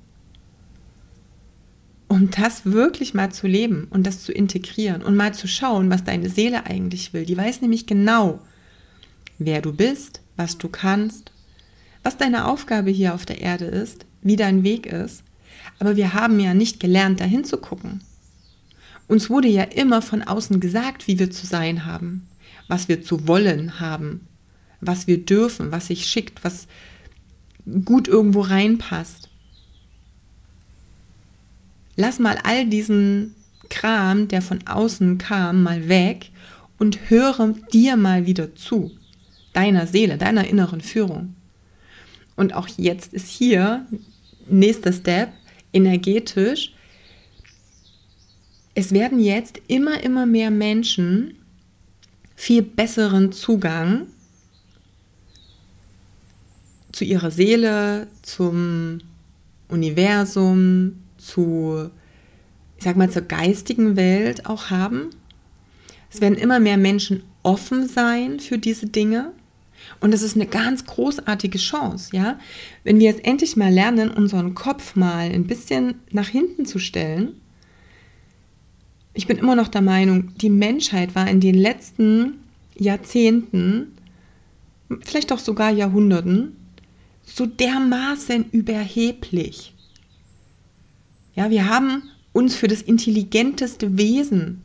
um 2.08 2.30
das 2.32 2.66
wirklich 2.66 3.14
mal 3.14 3.32
zu 3.32 3.48
leben 3.48 3.88
und 3.90 4.08
das 4.08 4.24
zu 4.24 4.32
integrieren 4.32 5.02
und 5.02 5.16
mal 5.16 5.34
zu 5.34 5.48
schauen, 5.48 5.90
was 5.90 6.04
deine 6.04 6.30
Seele 6.30 6.66
eigentlich 6.66 7.14
will. 7.14 7.26
Die 7.26 7.38
weiß 7.38 7.62
nämlich 7.62 7.86
genau, 7.86 8.40
wer 9.38 9.62
du 9.62 9.74
bist, 9.74 10.22
was 10.38 10.58
du 10.58 10.70
kannst, 10.70 11.32
was 12.04 12.18
deine 12.18 12.46
Aufgabe 12.46 12.92
hier 12.92 13.14
auf 13.14 13.26
der 13.26 13.42
Erde 13.42 13.66
ist, 13.66 14.06
wie 14.22 14.38
dein 14.38 14.64
Weg 14.64 14.86
ist. 14.86 15.24
Aber 15.80 15.98
wir 15.98 16.14
haben 16.14 16.40
ja 16.40 16.54
nicht 16.54 16.80
gelernt, 16.80 17.20
dahin 17.20 17.44
zu 17.44 17.58
gucken. 17.58 18.02
Uns 19.08 19.30
wurde 19.30 19.48
ja 19.48 19.64
immer 19.64 20.02
von 20.02 20.24
außen 20.24 20.60
gesagt, 20.60 21.08
wie 21.08 21.20
wir 21.20 21.30
zu 21.30 21.46
sein 21.46 21.86
haben, 21.86 22.28
was 22.68 22.88
wir 22.88 23.02
zu 23.02 23.28
wollen 23.28 23.80
haben, 23.80 24.28
was 24.80 25.08
wir 25.08 25.26
dürfen, 25.26 25.72
was 25.72 25.88
sich 25.88 26.06
schickt, 26.06 26.44
was 26.44 26.68
gut 27.84 28.08
irgendwo 28.08 28.42
reinpasst 28.42 29.30
lass 31.98 32.20
mal 32.20 32.38
all 32.44 32.66
diesen 32.66 33.36
Kram, 33.70 34.30
der 34.30 34.42
von 34.42 34.66
außen 34.66 35.18
kam, 35.18 35.64
mal 35.64 35.90
weg 35.90 36.32
und 36.78 37.10
höre 37.10 37.54
dir 37.74 37.98
mal 37.98 38.26
wieder 38.26 38.56
zu, 38.56 38.92
deiner 39.52 39.88
Seele, 39.88 40.18
deiner 40.18 40.48
inneren 40.48 40.80
Führung. 40.80 41.36
Und 42.38 42.54
auch 42.54 42.70
jetzt 42.78 43.14
ist 43.14 43.28
hier 43.28 43.86
nächster 44.48 44.94
Step 44.94 45.30
energetisch. 45.74 46.74
Es 48.76 48.92
werden 48.92 49.20
jetzt 49.20 49.60
immer, 49.68 50.02
immer 50.04 50.26
mehr 50.26 50.52
Menschen 50.52 51.36
viel 52.36 52.62
besseren 52.62 53.32
Zugang 53.32 54.06
zu 56.92 57.04
ihrer 57.04 57.32
Seele, 57.32 58.08
zum 58.22 59.00
Universum, 59.68 61.04
zu, 61.28 61.90
ich 62.78 62.84
sag 62.84 62.96
mal, 62.98 63.10
zur 63.10 63.24
geistigen 63.24 63.96
Welt 63.96 64.46
auch 64.46 64.70
haben. 64.70 65.10
Es 66.12 66.22
werden 66.22 66.38
immer 66.38 66.60
mehr 66.60 66.78
Menschen 66.78 67.24
offen 67.44 67.88
sein 67.88 68.40
für 68.40 68.58
diese 68.58 68.88
Dinge. 68.88 69.34
Und 70.00 70.12
das 70.14 70.22
ist 70.22 70.36
eine 70.36 70.48
ganz 70.48 70.86
großartige 70.86 71.58
Chance, 71.58 72.16
ja. 72.16 72.40
Wenn 72.84 73.00
wir 73.00 73.06
jetzt 73.08 73.26
endlich 73.26 73.56
mal 73.56 73.72
lernen, 73.72 74.10
unseren 74.10 74.54
Kopf 74.54 74.96
mal 74.96 75.30
ein 75.32 75.48
bisschen 75.48 75.96
nach 76.12 76.28
hinten 76.28 76.66
zu 76.66 76.80
stellen. 76.80 77.34
Ich 79.14 79.28
bin 79.28 79.38
immer 79.38 79.56
noch 79.56 79.68
der 79.68 79.82
Meinung, 79.82 80.36
die 80.38 80.50
Menschheit 80.50 81.16
war 81.16 81.28
in 81.28 81.40
den 81.40 81.56
letzten 81.56 82.40
Jahrzehnten, 82.76 83.98
vielleicht 85.02 85.32
auch 85.32 85.40
sogar 85.40 85.72
Jahrhunderten, 85.72 86.56
so 87.24 87.46
dermaßen 87.46 88.46
überheblich. 88.52 89.74
Ja, 91.38 91.52
wir 91.52 91.70
haben 91.70 92.02
uns 92.34 92.56
für 92.56 92.68
das 92.68 92.82
intelligenteste 92.82 93.96
Wesen 93.96 94.64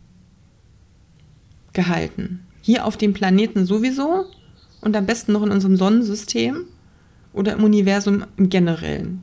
gehalten. 1.75 2.47
Hier 2.63 2.87
auf 2.87 2.97
dem 2.97 3.13
Planeten 3.13 3.67
sowieso 3.67 4.25
und 4.81 4.97
am 4.97 5.05
besten 5.05 5.33
noch 5.33 5.43
in 5.43 5.51
unserem 5.51 5.77
Sonnensystem 5.77 6.65
oder 7.35 7.53
im 7.53 7.63
Universum 7.63 8.25
im 8.39 8.49
Generellen. 8.49 9.23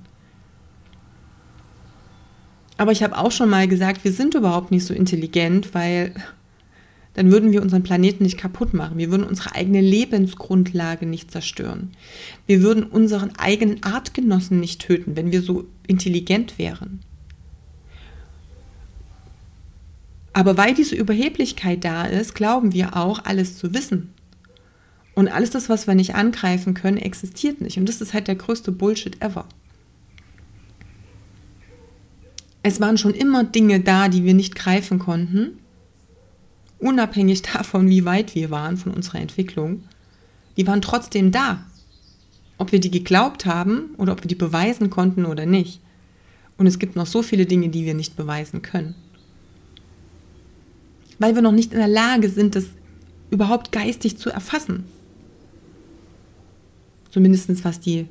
Aber 2.77 2.91
ich 2.91 3.01
habe 3.01 3.17
auch 3.17 3.31
schon 3.31 3.49
mal 3.49 3.67
gesagt, 3.67 4.03
wir 4.03 4.11
sind 4.11 4.35
überhaupt 4.35 4.69
nicht 4.69 4.85
so 4.85 4.93
intelligent, 4.93 5.73
weil 5.73 6.13
dann 7.15 7.31
würden 7.31 7.51
wir 7.51 7.63
unseren 7.63 7.81
Planeten 7.81 8.23
nicht 8.23 8.37
kaputt 8.37 8.75
machen. 8.75 8.99
Wir 8.99 9.09
würden 9.09 9.25
unsere 9.25 9.55
eigene 9.55 9.81
Lebensgrundlage 9.81 11.07
nicht 11.07 11.31
zerstören. 11.31 11.93
Wir 12.45 12.61
würden 12.61 12.83
unseren 12.83 13.35
eigenen 13.37 13.81
Artgenossen 13.81 14.59
nicht 14.59 14.81
töten, 14.81 15.15
wenn 15.15 15.31
wir 15.31 15.41
so 15.41 15.65
intelligent 15.87 16.59
wären. 16.59 16.99
Aber 20.33 20.57
weil 20.57 20.73
diese 20.73 20.95
Überheblichkeit 20.95 21.83
da 21.83 22.05
ist, 22.05 22.35
glauben 22.35 22.73
wir 22.73 22.95
auch, 22.95 23.25
alles 23.25 23.57
zu 23.57 23.73
wissen. 23.73 24.13
Und 25.15 25.27
alles 25.27 25.49
das, 25.49 25.69
was 25.69 25.87
wir 25.87 25.95
nicht 25.95 26.15
angreifen 26.15 26.73
können, 26.73 26.97
existiert 26.97 27.61
nicht. 27.61 27.77
Und 27.77 27.89
das 27.89 27.99
ist 27.99 28.13
halt 28.13 28.27
der 28.27 28.35
größte 28.35 28.71
Bullshit 28.71 29.21
ever. 29.21 29.45
Es 32.61 32.79
waren 32.79 32.97
schon 32.97 33.13
immer 33.13 33.43
Dinge 33.43 33.79
da, 33.79 34.07
die 34.09 34.23
wir 34.23 34.33
nicht 34.33 34.55
greifen 34.55 34.99
konnten, 34.99 35.57
unabhängig 36.77 37.41
davon, 37.41 37.89
wie 37.89 38.05
weit 38.05 38.35
wir 38.35 38.49
waren 38.51 38.77
von 38.77 38.93
unserer 38.93 39.19
Entwicklung. 39.19 39.83
Die 40.57 40.67
waren 40.67 40.81
trotzdem 40.81 41.31
da. 41.31 41.65
Ob 42.57 42.71
wir 42.73 42.79
die 42.79 42.91
geglaubt 42.91 43.45
haben 43.45 43.95
oder 43.97 44.13
ob 44.13 44.23
wir 44.23 44.27
die 44.27 44.35
beweisen 44.35 44.89
konnten 44.89 45.25
oder 45.25 45.45
nicht. 45.45 45.81
Und 46.57 46.67
es 46.67 46.77
gibt 46.77 46.97
noch 46.97 47.07
so 47.07 47.21
viele 47.21 47.45
Dinge, 47.45 47.69
die 47.69 47.85
wir 47.85 47.93
nicht 47.93 48.17
beweisen 48.17 48.61
können 48.61 48.95
weil 51.19 51.35
wir 51.35 51.41
noch 51.41 51.51
nicht 51.51 51.73
in 51.73 51.79
der 51.79 51.87
Lage 51.87 52.29
sind, 52.29 52.55
das 52.55 52.65
überhaupt 53.29 53.71
geistig 53.71 54.17
zu 54.17 54.29
erfassen. 54.29 54.85
Zumindest 57.11 57.63
was 57.65 57.79
die, 57.79 58.07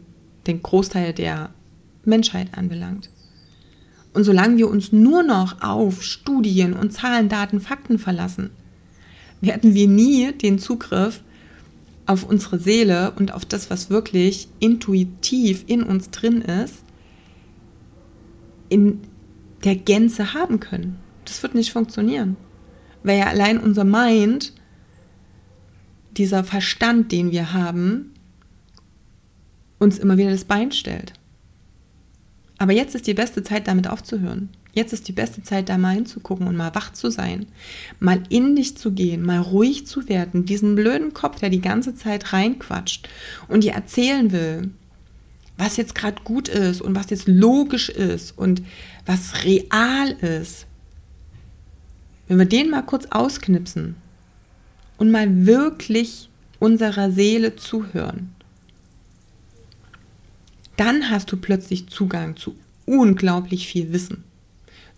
den 0.47 0.63
Großteil 0.63 1.15
der 1.15 1.51
Menschheit 2.05 2.49
anbelangt. 2.57 3.11
Und 4.15 4.25
solange 4.25 4.57
wir 4.59 4.69
uns 4.69 4.93
nur 4.93 5.23
noch 5.23 5.63
auf 5.63 6.03
Studien 6.03 6.75
und 6.75 6.93
Zahlen, 6.93 7.29
Daten, 7.29 7.61
Fakten 7.61 7.99
verlassen, 7.99 8.51
werden 9.41 9.75
wir 9.75 9.87
nie 9.87 10.33
den 10.33 10.59
Zugriff 10.59 11.23
auf 12.07 12.25
unsere 12.25 12.59
Seele 12.59 13.13
und 13.13 13.33
auf 13.33 13.45
das, 13.45 13.71
was 13.71 13.91
wirklich 13.91 14.49
intuitiv 14.61 15.65
in 15.67 15.83
uns 15.83 16.11
drin 16.11 16.43
ist, 16.43 16.83
in 18.69 19.01
der 19.65 19.77
Gänze 19.77 20.35
haben 20.35 20.59
können. 20.59 20.99
Das 21.25 21.43
wird 21.43 21.55
nicht 21.55 21.73
funktionieren 21.73 22.37
weil 23.03 23.19
ja 23.19 23.27
allein 23.27 23.59
unser 23.59 23.85
Mind, 23.85 24.53
dieser 26.17 26.45
Verstand, 26.45 27.13
den 27.13 27.31
wir 27.31 27.53
haben, 27.53 28.13
uns 29.79 29.99
immer 29.99 30.17
wieder 30.17 30.31
das 30.31 30.45
Bein 30.45 30.73
stellt. 30.73 31.13
Aber 32.59 32.73
jetzt 32.73 32.95
ist 32.95 33.07
die 33.07 33.15
beste 33.15 33.43
Zeit, 33.43 33.69
damit 33.69 33.89
aufzuhören. 33.89 34.49
Jetzt 34.73 34.93
ist 34.93 35.09
die 35.09 35.13
beste 35.13 35.43
Zeit, 35.43 35.69
da 35.69 35.77
mal 35.77 35.95
hinzugucken 35.95 36.47
und 36.47 36.57
mal 36.57 36.73
wach 36.75 36.93
zu 36.93 37.11
sein, 37.11 37.47
mal 37.99 38.23
in 38.29 38.55
dich 38.55 38.77
zu 38.77 38.93
gehen, 38.93 39.23
mal 39.25 39.41
ruhig 39.41 39.87
zu 39.87 40.09
werden, 40.09 40.45
diesen 40.45 40.77
blöden 40.77 41.15
Kopf, 41.15 41.41
der 41.41 41.51
die 41.51 41.61
ganze 41.61 41.97
Zeit 41.97 42.33
reinquatscht 42.33 43.09
und 43.49 43.65
dir 43.65 43.73
erzählen 43.73 44.31
will, 44.31 44.71
was 45.57 45.77
jetzt 45.77 45.97
gerade 45.97 46.23
gut 46.23 46.49
ist 46.49 46.81
und 46.81 46.95
was 46.95 47.11
jetzt 47.11 47.27
logisch 47.27 47.89
ist 47.89 48.39
und 48.39 48.63
was 49.05 49.45
real 49.45 50.11
ist. 50.21 50.68
Wenn 52.29 52.39
wir 52.39 52.47
den 52.47 52.71
mal 52.71 52.83
kurz 52.83 53.07
ausknipsen 53.07 53.97
und 54.99 55.11
mal 55.11 55.47
wirklich 55.47 56.29
unserer 56.59 57.11
Seele 57.11 57.57
zuhören, 57.57 58.35
dann 60.77 61.11
hast 61.11 61.33
du 61.33 61.37
plötzlich 61.39 61.89
Zugang 61.89 62.37
zu 62.37 62.55
unglaublich 62.85 63.67
viel 63.67 63.93
Wissen, 63.93 64.25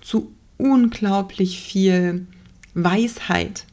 zu 0.00 0.32
unglaublich 0.58 1.60
viel 1.60 2.26
Weisheit. 2.74 3.64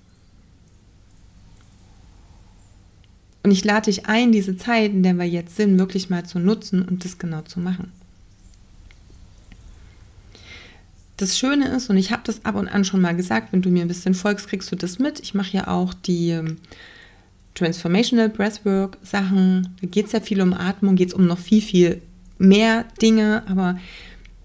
Und 3.43 3.51
ich 3.51 3.65
lade 3.65 3.85
dich 3.85 4.05
ein, 4.05 4.31
diese 4.31 4.55
Zeit, 4.55 4.91
in 4.91 5.03
der 5.03 5.15
wir 5.15 5.27
jetzt 5.27 5.55
sind, 5.55 5.79
wirklich 5.79 6.09
mal 6.09 6.25
zu 6.25 6.39
nutzen 6.39 6.83
und 6.83 7.03
das 7.03 7.17
genau 7.17 7.41
zu 7.41 7.59
machen 7.59 7.91
das 11.17 11.37
Schöne 11.37 11.67
ist, 11.69 11.89
und 11.89 11.97
ich 11.97 12.11
habe 12.11 12.21
das 12.25 12.45
ab 12.45 12.55
und 12.55 12.67
an 12.67 12.85
schon 12.85 13.01
mal 13.01 13.15
gesagt, 13.15 13.51
wenn 13.51 13.61
du 13.61 13.69
mir 13.69 13.81
ein 13.81 13.87
bisschen 13.87 14.13
folgst, 14.13 14.47
kriegst 14.47 14.71
du 14.71 14.75
das 14.75 14.99
mit. 14.99 15.19
Ich 15.19 15.33
mache 15.33 15.57
ja 15.57 15.67
auch 15.67 15.93
die 15.93 16.29
ähm, 16.29 16.57
Transformational 17.55 18.29
Breathwork 18.29 18.97
Sachen. 19.01 19.75
Da 19.81 19.87
geht 19.87 20.05
es 20.05 20.11
ja 20.11 20.19
viel 20.19 20.41
um 20.41 20.53
Atmung, 20.53 20.95
geht 20.95 21.09
es 21.09 21.13
um 21.15 21.25
noch 21.25 21.39
viel, 21.39 21.61
viel 21.61 22.01
mehr 22.37 22.85
Dinge, 23.01 23.43
aber 23.47 23.79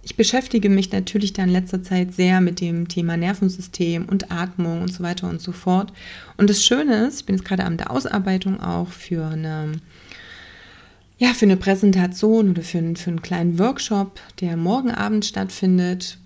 ich 0.02 0.16
beschäftige 0.16 0.68
mich 0.68 0.90
natürlich 0.90 1.32
da 1.32 1.44
in 1.44 1.50
letzter 1.50 1.82
Zeit 1.82 2.12
sehr 2.12 2.40
mit 2.40 2.61
dem 2.61 2.88
Thema 2.88 3.16
Nervensystem 3.16 4.06
und 4.06 4.32
Atmung 4.32 4.82
und 4.82 4.92
so 4.92 5.02
weiter 5.02 5.28
und 5.28 5.40
so 5.40 5.52
fort. 5.52 5.92
Und 6.37 6.50
das 6.50 6.64
Schöne 6.64 7.06
ist, 7.06 7.20
ich 7.20 7.26
bin 7.26 7.37
jetzt 7.37 7.44
gerade 7.44 7.64
an 7.64 7.76
der 7.76 7.90
Ausarbeitung 7.90 8.61
auch 8.61 8.88
für 8.88 9.26
eine 9.26 9.72
ja, 11.22 11.35
für 11.35 11.44
eine 11.44 11.56
Präsentation 11.56 12.50
oder 12.50 12.62
für 12.62 12.78
einen, 12.78 12.96
für 12.96 13.11
einen 13.11 13.22
kleinen 13.22 13.56
Workshop, 13.61 14.18
der 14.40 14.56
morgen 14.56 14.90
Abend 14.90 15.24
stattfindet, 15.24 16.18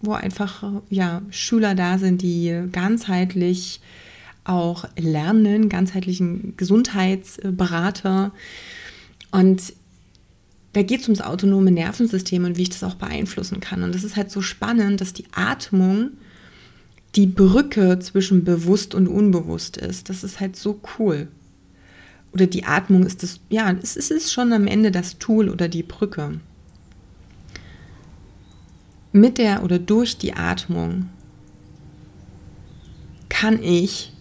wo 0.00 0.12
einfach 0.12 0.62
ja, 0.90 1.22
Schüler 1.30 1.74
da 1.74 1.98
sind, 1.98 2.22
die 2.22 2.68
ganzheitlich 2.70 3.80
auch 4.44 4.84
lernen, 4.96 5.68
ganzheitlichen 5.68 6.54
Gesundheitsberater. 6.56 8.30
Und 9.32 9.72
da 10.72 10.82
geht 10.82 11.00
es 11.00 11.08
ums 11.08 11.20
autonome 11.20 11.72
Nervensystem 11.72 12.44
und 12.44 12.58
wie 12.58 12.62
ich 12.62 12.70
das 12.70 12.84
auch 12.84 12.94
beeinflussen 12.94 13.58
kann. 13.58 13.82
Und 13.82 13.92
das 13.92 14.04
ist 14.04 14.14
halt 14.14 14.30
so 14.30 14.40
spannend, 14.40 15.00
dass 15.00 15.14
die 15.14 15.26
Atmung 15.32 16.10
die 17.16 17.26
Brücke 17.26 17.98
zwischen 17.98 18.44
bewusst 18.44 18.94
und 18.94 19.08
unbewusst 19.08 19.78
ist. 19.78 20.10
Das 20.10 20.22
ist 20.22 20.38
halt 20.38 20.54
so 20.54 20.80
cool 20.96 21.26
oder 22.32 22.46
die 22.46 22.64
Atmung 22.64 23.04
ist 23.04 23.22
das, 23.22 23.40
ja, 23.48 23.74
es 23.82 23.96
ist 23.96 24.32
schon 24.32 24.52
am 24.52 24.66
Ende 24.66 24.90
das 24.90 25.18
Tool 25.18 25.48
oder 25.48 25.68
die 25.68 25.82
Brücke. 25.82 26.40
Mit 29.12 29.38
der 29.38 29.64
oder 29.64 29.78
durch 29.78 30.18
die 30.18 30.34
Atmung 30.34 31.08
kann 33.28 33.62
ich 33.62 34.12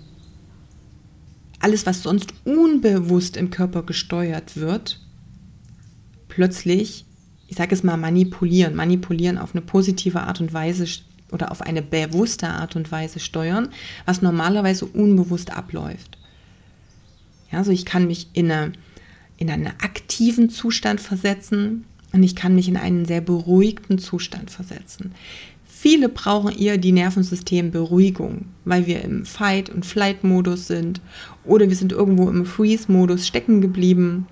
alles, 1.60 1.86
was 1.86 2.04
sonst 2.04 2.34
unbewusst 2.45 3.38
im 3.38 3.52
Körper 3.52 3.84
gesteuert 3.84 4.56
wird, 4.56 5.00
plötzlich, 6.28 7.06
ich 7.48 7.58
sage 7.58 7.76
es 7.76 7.84
mal, 7.84 7.98
manipulieren, 7.98 8.76
manipulieren 8.76 9.38
auf 9.38 9.54
eine 9.54 9.62
positive 9.62 10.22
Art 10.22 10.41
und 10.41 10.54
Weise 10.54 10.86
oder 11.32 11.52
auf 11.52 11.62
eine 11.62 11.82
bewusste 11.82 12.48
Art 12.48 12.76
und 12.76 12.91
Weise 12.91 13.19
steuern, 13.19 13.69
was 14.06 14.22
normalerweise 14.22 14.86
unbewusst 14.86 15.56
abläuft. 15.56 16.18
Ja, 17.51 17.59
also 17.59 17.71
ich 17.71 17.85
kann 17.85 18.07
mich 18.07 18.27
in, 18.33 18.51
eine, 18.51 18.73
in 19.38 19.49
einen 19.49 19.67
aktiven 19.67 20.49
Zustand 20.49 21.01
versetzen 21.01 21.85
und 22.12 22.23
ich 22.23 22.35
kann 22.35 22.55
mich 22.55 22.67
in 22.67 22.77
einen 22.77 23.05
sehr 23.05 23.21
beruhigten 23.21 23.99
Zustand 23.99 24.51
versetzen. 24.51 25.13
Viele 25.65 26.09
brauchen 26.09 26.57
eher 26.57 26.77
die 26.77 26.91
Nervensystemberuhigung, 26.91 28.47
weil 28.65 28.85
wir 28.85 29.01
im 29.01 29.25
Fight- 29.25 29.69
und 29.69 29.85
Flight-Modus 29.85 30.67
sind 30.67 30.99
oder 31.45 31.69
wir 31.69 31.75
sind 31.75 31.93
irgendwo 31.93 32.29
im 32.29 32.45
Freeze-Modus 32.45 33.25
stecken 33.25 33.62
geblieben. 33.62 34.27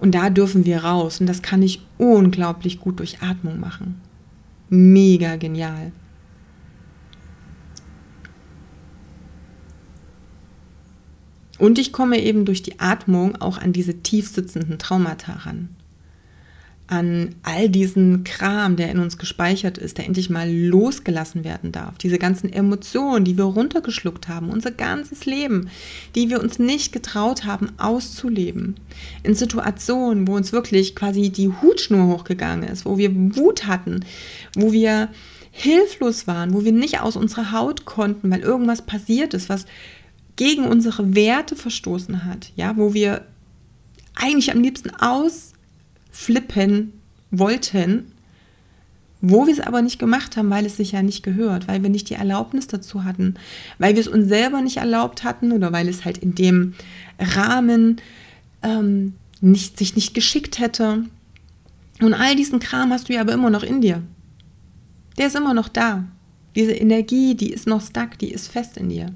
Und 0.00 0.14
da 0.14 0.30
dürfen 0.30 0.64
wir 0.64 0.84
raus 0.84 1.20
und 1.20 1.26
das 1.26 1.42
kann 1.42 1.62
ich 1.62 1.80
unglaublich 1.98 2.80
gut 2.80 3.00
durch 3.00 3.22
Atmung 3.22 3.60
machen. 3.60 4.00
Mega 4.70 5.36
genial. 5.36 5.92
Und 11.58 11.78
ich 11.78 11.92
komme 11.92 12.20
eben 12.20 12.44
durch 12.44 12.62
die 12.62 12.80
Atmung 12.80 13.40
auch 13.40 13.58
an 13.58 13.72
diese 13.72 14.02
tief 14.02 14.28
sitzenden 14.28 14.78
Traumata 14.78 15.32
ran 15.32 15.68
an 16.86 17.34
all 17.42 17.70
diesen 17.70 18.24
Kram, 18.24 18.76
der 18.76 18.90
in 18.90 18.98
uns 18.98 19.16
gespeichert 19.16 19.78
ist, 19.78 19.96
der 19.96 20.06
endlich 20.06 20.28
mal 20.28 20.50
losgelassen 20.50 21.42
werden 21.42 21.72
darf. 21.72 21.96
Diese 21.96 22.18
ganzen 22.18 22.52
Emotionen, 22.52 23.24
die 23.24 23.38
wir 23.38 23.44
runtergeschluckt 23.44 24.28
haben, 24.28 24.50
unser 24.50 24.70
ganzes 24.70 25.24
Leben, 25.24 25.70
die 26.14 26.28
wir 26.28 26.42
uns 26.42 26.58
nicht 26.58 26.92
getraut 26.92 27.46
haben 27.46 27.70
auszuleben. 27.78 28.76
In 29.22 29.34
Situationen, 29.34 30.28
wo 30.28 30.36
uns 30.36 30.52
wirklich 30.52 30.94
quasi 30.94 31.30
die 31.30 31.48
Hutschnur 31.48 32.06
hochgegangen 32.06 32.68
ist, 32.68 32.84
wo 32.84 32.98
wir 32.98 33.14
Wut 33.14 33.66
hatten, 33.66 34.04
wo 34.54 34.72
wir 34.72 35.08
hilflos 35.52 36.26
waren, 36.26 36.52
wo 36.52 36.64
wir 36.64 36.72
nicht 36.72 37.00
aus 37.00 37.16
unserer 37.16 37.52
Haut 37.52 37.86
konnten, 37.86 38.30
weil 38.30 38.40
irgendwas 38.40 38.82
passiert 38.82 39.32
ist, 39.32 39.48
was 39.48 39.64
gegen 40.36 40.64
unsere 40.64 41.14
Werte 41.14 41.56
verstoßen 41.56 42.24
hat, 42.24 42.52
ja, 42.56 42.76
wo 42.76 42.94
wir 42.94 43.26
eigentlich 44.14 44.52
am 44.52 44.60
liebsten 44.60 44.90
aus 44.90 45.52
flippen 46.10 46.92
wollten, 47.30 48.12
wo 49.20 49.46
wir 49.46 49.54
es 49.54 49.60
aber 49.60 49.80
nicht 49.80 49.98
gemacht 49.98 50.36
haben, 50.36 50.50
weil 50.50 50.66
es 50.66 50.76
sich 50.76 50.92
ja 50.92 51.02
nicht 51.02 51.22
gehört, 51.22 51.66
weil 51.66 51.82
wir 51.82 51.88
nicht 51.88 52.10
die 52.10 52.14
Erlaubnis 52.14 52.66
dazu 52.66 53.04
hatten, 53.04 53.34
weil 53.78 53.94
wir 53.94 54.00
es 54.00 54.08
uns 54.08 54.28
selber 54.28 54.60
nicht 54.60 54.76
erlaubt 54.76 55.24
hatten 55.24 55.52
oder 55.52 55.72
weil 55.72 55.88
es 55.88 56.04
halt 56.04 56.18
in 56.18 56.34
dem 56.34 56.74
Rahmen 57.18 58.00
ähm, 58.62 59.14
nicht, 59.40 59.78
sich 59.78 59.96
nicht 59.96 60.14
geschickt 60.14 60.58
hätte. 60.58 61.04
Und 62.00 62.12
all 62.14 62.36
diesen 62.36 62.60
Kram 62.60 62.92
hast 62.92 63.08
du 63.08 63.14
ja 63.14 63.22
aber 63.22 63.32
immer 63.32 63.50
noch 63.50 63.62
in 63.62 63.80
dir. 63.80 64.02
Der 65.16 65.28
ist 65.28 65.36
immer 65.36 65.54
noch 65.54 65.68
da. 65.68 66.04
Diese 66.54 66.72
Energie, 66.72 67.34
die 67.34 67.50
ist 67.50 67.66
noch 67.66 67.80
stuck, 67.80 68.18
die 68.18 68.30
ist 68.30 68.48
fest 68.48 68.76
in 68.76 68.90
dir. 68.90 69.12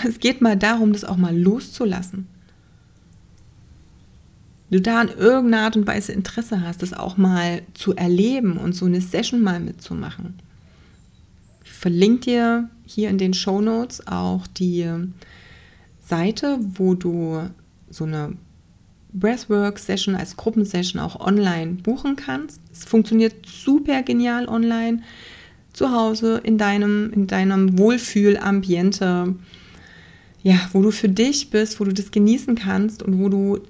Es 0.08 0.18
geht 0.18 0.40
mal 0.40 0.56
darum, 0.56 0.92
das 0.92 1.04
auch 1.04 1.16
mal 1.16 1.36
loszulassen 1.36 2.26
du 4.74 4.80
da 4.80 5.02
in 5.02 5.08
irgendeiner 5.08 5.64
Art 5.64 5.76
und 5.76 5.86
Weise 5.86 6.12
Interesse 6.12 6.60
hast, 6.60 6.82
das 6.82 6.92
auch 6.92 7.16
mal 7.16 7.62
zu 7.74 7.94
erleben 7.94 8.56
und 8.56 8.74
so 8.74 8.86
eine 8.86 9.00
Session 9.00 9.40
mal 9.40 9.60
mitzumachen. 9.60 10.34
Ich 11.64 11.70
verlinke 11.70 12.20
dir 12.24 12.70
hier 12.84 13.08
in 13.08 13.18
den 13.18 13.34
Show 13.34 13.60
Notes 13.60 14.06
auch 14.06 14.46
die 14.48 14.90
Seite, 16.02 16.58
wo 16.60 16.94
du 16.94 17.48
so 17.88 18.04
eine 18.04 18.36
Breathwork-Session 19.12 20.16
als 20.16 20.36
Gruppensession 20.36 21.00
auch 21.00 21.20
online 21.20 21.74
buchen 21.74 22.16
kannst. 22.16 22.60
Es 22.72 22.84
funktioniert 22.84 23.46
super 23.46 24.02
genial 24.02 24.48
online, 24.48 25.02
zu 25.72 25.92
Hause, 25.92 26.40
in 26.42 26.58
deinem, 26.58 27.12
in 27.12 27.26
deinem 27.26 27.78
Wohlfühlambiente, 27.78 29.34
ja, 30.44 30.60
wo 30.72 30.82
du 30.82 30.90
für 30.90 31.08
dich 31.08 31.50
bist, 31.50 31.80
wo 31.80 31.84
du 31.84 31.94
das 31.94 32.10
genießen 32.10 32.54
kannst 32.54 33.02
und 33.02 33.18
wo 33.18 33.30
du 33.30 33.60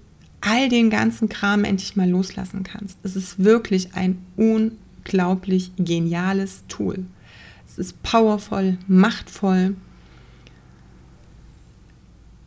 all 0.40 0.68
den 0.68 0.90
ganzen 0.90 1.28
Kram 1.28 1.64
endlich 1.64 1.94
mal 1.96 2.10
loslassen 2.10 2.64
kannst. 2.64 2.98
Es 3.04 3.14
ist 3.16 3.42
wirklich 3.42 3.94
ein 3.94 4.18
unglaublich 4.36 5.70
geniales 5.78 6.64
Tool. 6.68 7.06
Es 7.66 7.78
ist 7.78 8.02
powervoll, 8.02 8.76
machtvoll. 8.88 9.76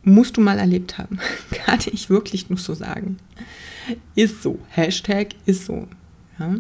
Musst 0.04 0.36
du 0.36 0.42
mal 0.42 0.60
erlebt 0.60 0.98
haben. 0.98 1.20
Kann 1.52 1.80
ich 1.92 2.10
wirklich 2.10 2.50
nur 2.50 2.60
so 2.60 2.74
sagen. 2.74 3.18
Ist 4.13 4.44
so. 4.44 4.60
Hashtag 4.70 5.36
ist 5.46 5.66
so. 5.66 5.88
Ja. 6.38 6.56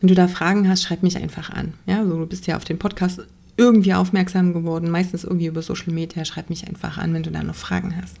Wenn 0.00 0.08
du 0.08 0.14
da 0.14 0.26
Fragen 0.26 0.68
hast, 0.68 0.84
schreib 0.84 1.02
mich 1.02 1.18
einfach 1.18 1.50
an. 1.50 1.74
Ja, 1.84 1.98
also 2.00 2.18
du 2.18 2.26
bist 2.26 2.46
ja 2.46 2.56
auf 2.56 2.64
den 2.64 2.78
Podcast 2.78 3.20
irgendwie 3.56 3.94
aufmerksam 3.94 4.52
geworden, 4.52 4.90
meistens 4.90 5.24
irgendwie 5.24 5.46
über 5.46 5.62
Social 5.62 5.92
Media. 5.92 6.24
Schreib 6.24 6.50
mich 6.50 6.66
einfach 6.66 6.98
an, 6.98 7.14
wenn 7.14 7.22
du 7.22 7.30
da 7.30 7.42
noch 7.42 7.54
Fragen 7.54 7.96
hast. 8.00 8.18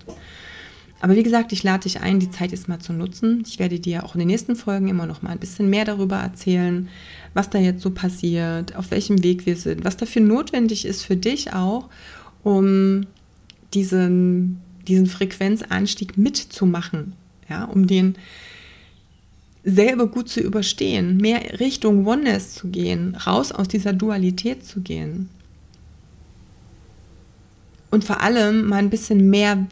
Aber 1.00 1.14
wie 1.14 1.22
gesagt, 1.22 1.52
ich 1.52 1.62
lade 1.62 1.82
dich 1.82 2.00
ein, 2.00 2.20
die 2.20 2.30
Zeit 2.30 2.52
ist 2.52 2.68
mal 2.68 2.78
zu 2.78 2.92
nutzen. 2.92 3.42
Ich 3.46 3.58
werde 3.58 3.78
dir 3.78 4.04
auch 4.04 4.14
in 4.14 4.20
den 4.20 4.28
nächsten 4.28 4.56
Folgen 4.56 4.88
immer 4.88 5.06
noch 5.06 5.20
mal 5.20 5.30
ein 5.30 5.38
bisschen 5.38 5.68
mehr 5.68 5.84
darüber 5.84 6.16
erzählen, 6.16 6.88
was 7.34 7.50
da 7.50 7.58
jetzt 7.58 7.82
so 7.82 7.90
passiert, 7.90 8.74
auf 8.76 8.90
welchem 8.90 9.22
Weg 9.22 9.44
wir 9.44 9.56
sind, 9.56 9.84
was 9.84 9.98
dafür 9.98 10.22
notwendig 10.22 10.86
ist 10.86 11.02
für 11.02 11.16
dich 11.16 11.52
auch, 11.52 11.90
um 12.42 13.02
diesen, 13.74 14.62
diesen 14.88 15.06
Frequenzanstieg 15.06 16.16
mitzumachen, 16.16 17.12
ja, 17.48 17.64
um 17.64 17.86
den 17.86 18.16
selber 19.66 20.06
gut 20.06 20.28
zu 20.28 20.40
überstehen, 20.40 21.16
mehr 21.16 21.58
Richtung 21.58 22.06
Oneness 22.06 22.54
zu 22.54 22.68
gehen, 22.68 23.16
raus 23.16 23.50
aus 23.50 23.66
dieser 23.66 23.92
Dualität 23.92 24.64
zu 24.64 24.80
gehen. 24.80 25.28
Und 27.90 28.04
vor 28.04 28.20
allem 28.20 28.68
mal 28.68 28.76
ein 28.76 28.90
bisschen 28.90 29.28
mehr 29.28 29.66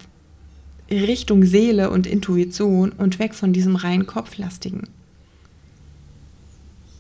Richtung 0.91 1.45
Seele 1.45 1.91
und 1.91 2.09
Intuition 2.09 2.91
und 2.91 3.21
weg 3.21 3.35
von 3.35 3.53
diesem 3.53 3.77
rein 3.77 4.05
Kopflastigen. 4.07 4.89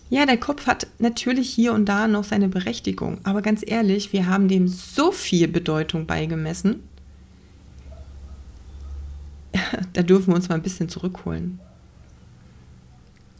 Ja, 0.08 0.24
der 0.24 0.36
Kopf 0.38 0.68
hat 0.68 0.86
natürlich 1.00 1.50
hier 1.50 1.72
und 1.72 1.86
da 1.86 2.06
noch 2.06 2.22
seine 2.22 2.48
Berechtigung, 2.48 3.18
aber 3.24 3.42
ganz 3.42 3.64
ehrlich, 3.66 4.12
wir 4.12 4.28
haben 4.28 4.46
dem 4.46 4.68
so 4.68 5.10
viel 5.10 5.48
Bedeutung 5.48 6.06
beigemessen. 6.06 6.84
da 9.92 10.02
dürfen 10.02 10.28
wir 10.28 10.36
uns 10.36 10.48
mal 10.48 10.54
ein 10.54 10.62
bisschen 10.62 10.88
zurückholen. 10.88 11.58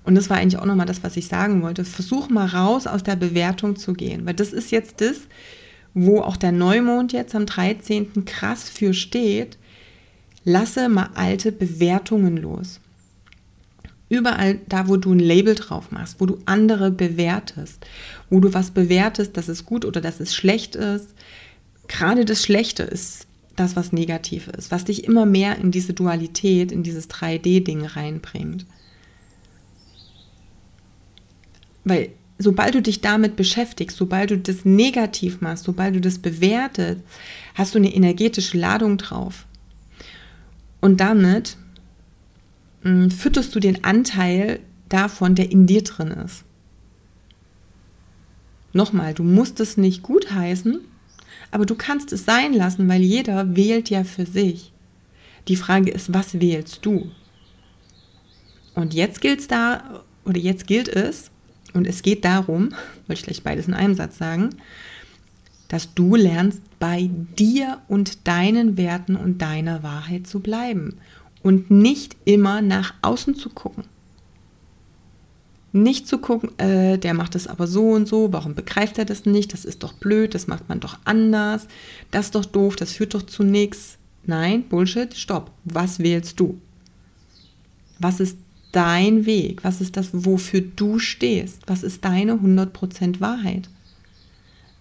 Und 0.04 0.14
das 0.14 0.28
war 0.28 0.36
eigentlich 0.36 0.60
auch 0.60 0.66
nochmal 0.66 0.86
das, 0.86 1.02
was 1.02 1.16
ich 1.16 1.26
sagen 1.28 1.62
wollte. 1.62 1.84
Versuch 1.84 2.28
mal 2.28 2.46
raus 2.46 2.86
aus 2.86 3.02
der 3.02 3.16
Bewertung 3.16 3.76
zu 3.76 3.94
gehen, 3.94 4.26
weil 4.26 4.34
das 4.34 4.52
ist 4.52 4.70
jetzt 4.70 5.00
das, 5.00 5.16
wo 5.94 6.20
auch 6.20 6.36
der 6.36 6.52
Neumond 6.52 7.12
jetzt 7.12 7.34
am 7.34 7.46
13. 7.46 8.24
krass 8.24 8.68
für 8.68 8.92
steht. 8.92 9.58
Lasse 10.44 10.90
mal 10.90 11.10
alte 11.14 11.52
Bewertungen 11.52 12.36
los. 12.36 12.80
Überall 14.10 14.60
da, 14.68 14.88
wo 14.88 14.96
du 14.96 15.12
ein 15.12 15.18
Label 15.18 15.54
drauf 15.54 15.90
machst, 15.90 16.20
wo 16.20 16.26
du 16.26 16.38
andere 16.44 16.90
bewertest, 16.90 17.86
wo 18.28 18.40
du 18.40 18.52
was 18.52 18.70
bewertest, 18.70 19.36
dass 19.36 19.48
es 19.48 19.64
gut 19.64 19.86
oder 19.86 20.02
dass 20.02 20.20
es 20.20 20.34
schlecht 20.34 20.76
ist. 20.76 21.14
Gerade 21.88 22.26
das 22.26 22.42
Schlechte 22.42 22.82
ist 22.82 23.26
das, 23.56 23.76
was 23.76 23.92
negativ 23.92 24.48
ist, 24.48 24.70
was 24.70 24.84
dich 24.84 25.04
immer 25.04 25.24
mehr 25.24 25.58
in 25.58 25.70
diese 25.70 25.94
Dualität, 25.94 26.72
in 26.72 26.82
dieses 26.82 27.08
3D-Ding 27.08 27.86
reinbringt. 27.86 28.66
Weil 31.84 32.10
sobald 32.38 32.74
du 32.74 32.82
dich 32.82 33.00
damit 33.00 33.36
beschäftigst, 33.36 33.96
sobald 33.96 34.30
du 34.30 34.38
das 34.38 34.64
negativ 34.64 35.40
machst, 35.40 35.64
sobald 35.64 35.94
du 35.94 36.00
das 36.00 36.18
bewertest, 36.18 37.00
hast 37.54 37.74
du 37.74 37.78
eine 37.78 37.94
energetische 37.94 38.58
Ladung 38.58 38.98
drauf. 38.98 39.46
Und 40.80 41.00
damit 41.00 41.56
mh, 42.82 42.90
hm, 42.90 43.10
fütterst 43.10 43.54
du 43.54 43.60
den 43.60 43.84
Anteil 43.84 44.60
davon, 44.88 45.34
der 45.34 45.50
in 45.50 45.66
dir 45.66 45.82
drin 45.82 46.08
ist. 46.08 46.44
Nochmal, 48.72 49.14
du 49.14 49.22
musst 49.22 49.60
es 49.60 49.76
nicht 49.76 50.02
gutheißen, 50.02 50.80
aber 51.52 51.64
du 51.64 51.76
kannst 51.76 52.12
es 52.12 52.24
sein 52.24 52.52
lassen, 52.52 52.88
weil 52.88 53.02
jeder 53.02 53.54
wählt 53.54 53.88
ja 53.88 54.02
für 54.02 54.26
sich. 54.26 54.72
Die 55.46 55.56
Frage 55.56 55.90
ist, 55.92 56.12
was 56.12 56.40
wählst 56.40 56.84
du? 56.84 57.10
Und 58.74 58.92
jetzt 58.92 59.20
gilt 59.20 59.40
es 59.40 59.48
da, 59.48 60.02
oder 60.24 60.38
jetzt 60.38 60.66
gilt 60.66 60.88
es, 60.88 61.30
und 61.74 61.86
es 61.86 62.02
geht 62.02 62.24
darum, 62.24 62.70
wollte 63.06 63.20
ich 63.20 63.22
gleich 63.24 63.42
beides 63.42 63.68
in 63.68 63.74
einem 63.74 63.94
Satz 63.94 64.16
sagen, 64.16 64.50
dass 65.68 65.92
du 65.94 66.14
lernst, 66.14 66.62
bei 66.78 67.08
dir 67.38 67.78
und 67.88 68.28
deinen 68.28 68.76
Werten 68.76 69.16
und 69.16 69.38
deiner 69.38 69.82
Wahrheit 69.82 70.26
zu 70.26 70.40
bleiben 70.40 70.98
und 71.42 71.70
nicht 71.70 72.16
immer 72.24 72.60
nach 72.62 72.94
außen 73.00 73.36
zu 73.36 73.48
gucken. 73.48 73.84
Nicht 75.72 76.06
zu 76.06 76.18
gucken, 76.18 76.56
äh, 76.58 76.98
der 76.98 77.14
macht 77.14 77.34
es 77.34 77.46
aber 77.46 77.66
so 77.66 77.90
und 77.90 78.06
so, 78.06 78.32
warum 78.32 78.54
begreift 78.54 78.98
er 78.98 79.04
das 79.04 79.24
nicht? 79.24 79.52
Das 79.52 79.64
ist 79.64 79.82
doch 79.82 79.94
blöd, 79.94 80.34
das 80.34 80.46
macht 80.46 80.68
man 80.68 80.78
doch 80.78 80.98
anders, 81.04 81.66
das 82.10 82.26
ist 82.26 82.34
doch 82.34 82.44
doof, 82.44 82.76
das 82.76 82.92
führt 82.92 83.14
doch 83.14 83.22
zu 83.22 83.42
nichts. 83.42 83.98
Nein, 84.26 84.64
Bullshit, 84.68 85.14
stopp. 85.16 85.50
Was 85.64 85.98
wählst 85.98 86.38
du? 86.38 86.60
Was 87.98 88.20
ist 88.20 88.36
dein 88.74 89.26
Weg? 89.26 89.64
Was 89.64 89.80
ist 89.80 89.96
das, 89.96 90.10
wofür 90.12 90.60
du 90.60 90.98
stehst? 90.98 91.62
Was 91.66 91.82
ist 91.82 92.04
deine 92.04 92.34
100% 92.34 93.20
Wahrheit? 93.20 93.68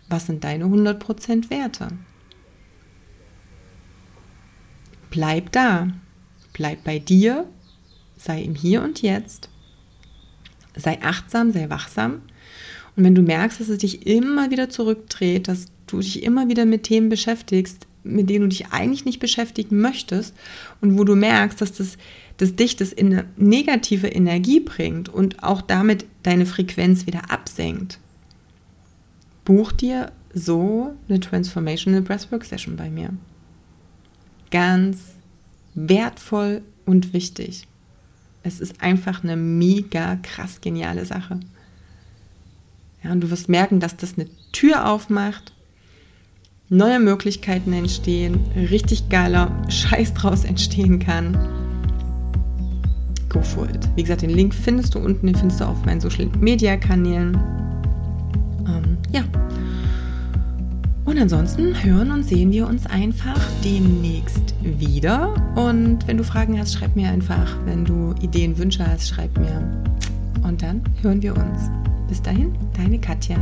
Was 0.10 0.28
sind 0.28 0.44
deine 0.44 0.66
100% 0.66 1.50
Werte? 1.50 1.88
Bleib 5.10 5.52
da. 5.52 5.90
Bleib 6.54 6.84
bei 6.84 7.00
dir. 7.00 7.48
Sei 8.18 8.42
im 8.42 8.56
Hier 8.56 8.82
und 8.82 9.02
Jetzt. 9.02 9.50
Sei 10.76 11.02
achtsam, 11.02 11.52
sei 11.52 11.70
wachsam. 11.70 12.22
Und 12.96 13.04
wenn 13.04 13.16
du 13.16 13.22
merkst, 13.22 13.60
dass 13.60 13.70
es 13.70 13.80
dich 13.80 14.08
immer 14.08 14.50
wieder 14.52 14.70
zurückdreht, 14.70 15.48
dass 15.48 15.68
du 15.88 16.00
dich 16.00 16.24
immer 16.24 16.48
wieder 16.48 16.66
mit 16.66 16.84
Themen 16.84 17.10
beschäftigst, 17.10 17.88
mit 18.04 18.30
denen 18.30 18.42
du 18.42 18.48
dich 18.50 18.68
eigentlich 18.68 19.06
nicht 19.06 19.20
beschäftigen 19.20 19.80
möchtest 19.82 20.36
und 20.82 20.98
wo 20.98 21.04
du 21.04 21.16
merkst, 21.16 21.62
dass, 21.62 21.74
das, 21.74 21.98
dass 22.38 22.56
dich 22.56 22.76
das 22.76 22.92
in 22.92 23.14
eine 23.14 23.26
negative 23.38 24.08
Energie 24.08 24.60
bringt 24.60 25.10
und 25.10 25.44
auch 25.44 25.62
damit 25.62 26.06
deine 26.24 26.46
Frequenz 26.46 27.06
wieder 27.06 27.32
absenkt, 27.32 28.00
buch 29.46 29.72
dir 29.72 30.12
so 30.34 30.96
eine 31.08 31.20
Transformational 31.20 32.02
Breathwork 32.02 32.44
Session 32.44 32.76
bei 32.76 32.90
mir. 32.90 33.10
ganz 34.52 35.00
wertvoll 35.74 36.62
und 36.86 37.14
wichtig. 37.14 37.68
Es 38.44 38.60
ist 38.60 38.82
einfach 38.82 39.24
eine 39.24 39.36
mega 39.36 40.18
krass 40.18 40.62
geniale 40.62 41.06
Sache. 41.06 41.40
Ja, 43.04 43.12
und 43.12 43.22
du 43.22 43.32
wirst 43.32 43.50
merken, 43.50 43.80
dass 43.80 43.98
das 43.98 44.14
eine 44.16 44.28
Tür 44.52 44.90
aufmacht, 44.90 45.54
neue 46.70 47.00
Möglichkeiten 47.00 47.74
entstehen, 47.74 48.40
richtig 48.56 49.10
geiler 49.10 49.52
Scheiß 49.70 50.14
draus 50.14 50.46
entstehen 50.46 51.00
kann. 51.00 51.63
It. 53.40 53.90
Wie 53.96 54.04
gesagt, 54.04 54.22
den 54.22 54.30
Link 54.30 54.54
findest 54.54 54.96
du 54.96 55.00
unten, 55.00 55.28
den 55.28 55.36
findest 55.36 55.62
du 55.62 55.66
auf 55.66 55.86
meinen 55.86 56.02
Social 56.02 56.28
Media 56.40 56.78
Kanälen. 56.78 57.36
Ähm, 58.68 58.98
ja. 59.12 59.24
Und 61.06 61.20
ansonsten 61.20 61.84
hören 61.84 62.12
und 62.12 62.24
sehen 62.24 62.52
wir 62.52 62.68
uns 62.68 62.86
einfach 62.86 63.40
demnächst 63.64 64.54
wieder. 64.62 65.34
Und 65.56 66.08
wenn 66.08 66.18
du 66.18 66.24
Fragen 66.24 66.58
hast, 66.58 66.74
schreib 66.74 66.96
mir 66.96 67.10
einfach. 67.10 67.58
Wenn 67.66 67.84
du 67.84 68.16
Ideen, 68.22 68.58
Wünsche 68.58 68.88
hast, 68.88 69.10
schreib 69.10 69.38
mir. 69.38 69.62
Und 70.44 70.62
dann 70.62 70.82
hören 71.02 71.22
wir 71.22 71.36
uns. 71.36 71.70
Bis 72.08 72.22
dahin, 72.22 72.54
deine 72.78 73.00
Katja. 73.00 73.38